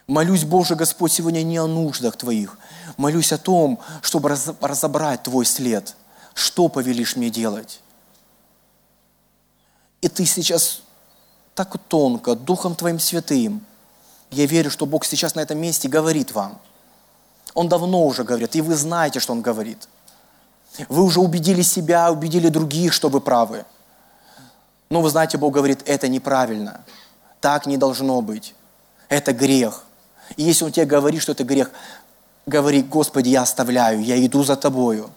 [0.08, 2.58] Молюсь, Боже Господь, сегодня не о нуждах Твоих.
[2.96, 5.96] Молюсь о том, чтобы разобрать Твой след.
[6.34, 7.82] Что повелишь мне делать?
[10.02, 10.82] И Ты сейчас
[11.56, 13.66] так тонко, Духом Твоим Святым.
[14.30, 16.60] Я верю, что Бог сейчас на этом месте говорит вам.
[17.54, 19.88] Он давно уже говорит, и вы знаете, что Он говорит.
[20.90, 23.66] Вы уже убедили себя, убедили других, что вы правы.
[24.90, 26.82] Но вы знаете, Бог говорит, это неправильно.
[27.42, 28.54] Так не должно быть.
[29.10, 29.86] Это грех.
[30.36, 31.72] И если Он тебе говорит, что это грех,
[32.46, 35.10] говори, Господи, я оставляю, я иду за Тобою.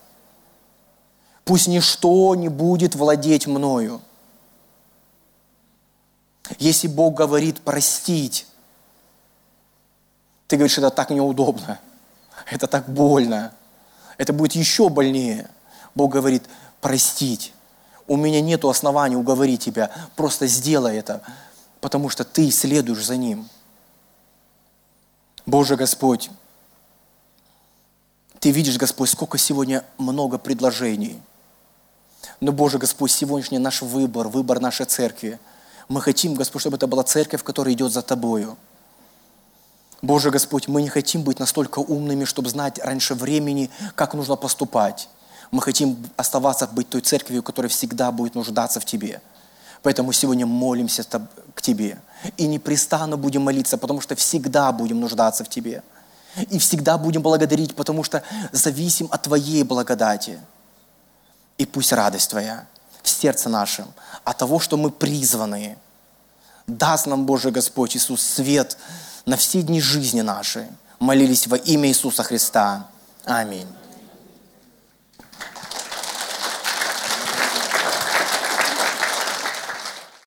[1.45, 4.01] Пусть ничто не будет владеть мною.
[6.59, 8.47] Если Бог говорит простить,
[10.49, 11.79] ты говоришь, это так неудобно,
[12.51, 13.53] это так больно,
[14.17, 15.49] это будет еще больнее.
[15.95, 16.45] Бог говорит,
[16.81, 17.55] простить.
[18.07, 21.23] У меня нет оснований уговорить тебя, просто сделай это,
[21.81, 23.49] потому что ты следуешь за Ним.
[25.47, 26.31] Боже Господь,
[28.41, 31.21] Ты видишь, Господь, сколько сегодня много предложений.
[32.41, 35.39] Но, Боже Господь, сегодняшний наш выбор, выбор нашей церкви–
[35.91, 38.57] мы хотим, Господь, чтобы это была церковь, которая идет за Тобою.
[40.03, 45.09] Боже Господь, мы не хотим быть настолько умными, чтобы знать раньше времени, как нужно поступать.
[45.51, 49.21] Мы хотим оставаться, быть той церковью, которая всегда будет нуждаться в Тебе.
[49.83, 51.05] Поэтому сегодня молимся
[51.55, 51.99] к Тебе.
[52.37, 55.83] И непрестанно будем молиться, потому что всегда будем нуждаться в Тебе.
[56.51, 58.23] И всегда будем благодарить, потому что
[58.53, 60.39] зависим от Твоей благодати.
[61.59, 62.69] И пусть радость Твоя
[63.03, 63.87] в сердце нашем
[64.25, 65.79] от того, что мы призваны.
[66.67, 68.77] Даст нам, Боже Господь Иисус, свет
[69.27, 70.67] на все дни жизни нашей.
[70.99, 72.89] Молились во имя Иисуса Христа.
[73.25, 73.67] Аминь.